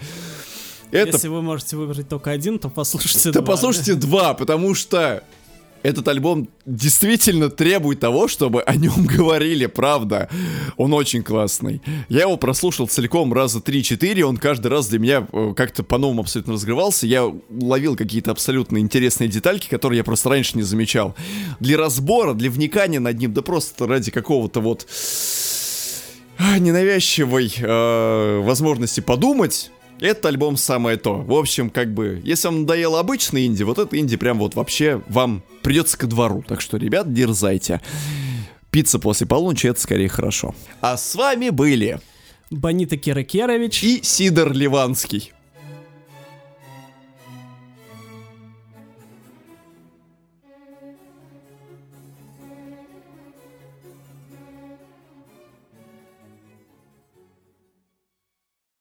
[0.91, 1.11] это...
[1.11, 3.53] Если вы можете выбрать только один, то послушайте то два.
[3.53, 5.23] послушайте два, потому что
[5.81, 10.29] этот альбом действительно требует того, чтобы о нем говорили, правда.
[10.77, 11.81] Он очень классный.
[12.09, 16.53] Я его прослушал целиком раза 3-4, он каждый раз для меня э, как-то по-новому абсолютно
[16.53, 17.07] разгревался.
[17.07, 21.15] Я ловил какие-то абсолютно интересные детальки, которые я просто раньше не замечал.
[21.59, 24.85] Для разбора, для вникания над ним, да просто ради какого-то вот
[26.59, 31.15] ненавязчивой э, возможности подумать, этот альбом самое то.
[31.15, 35.01] В общем, как бы, если вам надоело обычный инди, вот это инди прям вот вообще
[35.07, 36.43] вам придется ко двору.
[36.47, 37.81] Так что, ребят, дерзайте.
[38.71, 40.55] Пицца после полуночи это скорее хорошо.
[40.79, 41.99] А с вами были
[42.49, 43.83] Бонита Киракерович.
[43.83, 45.33] и Сидор Ливанский.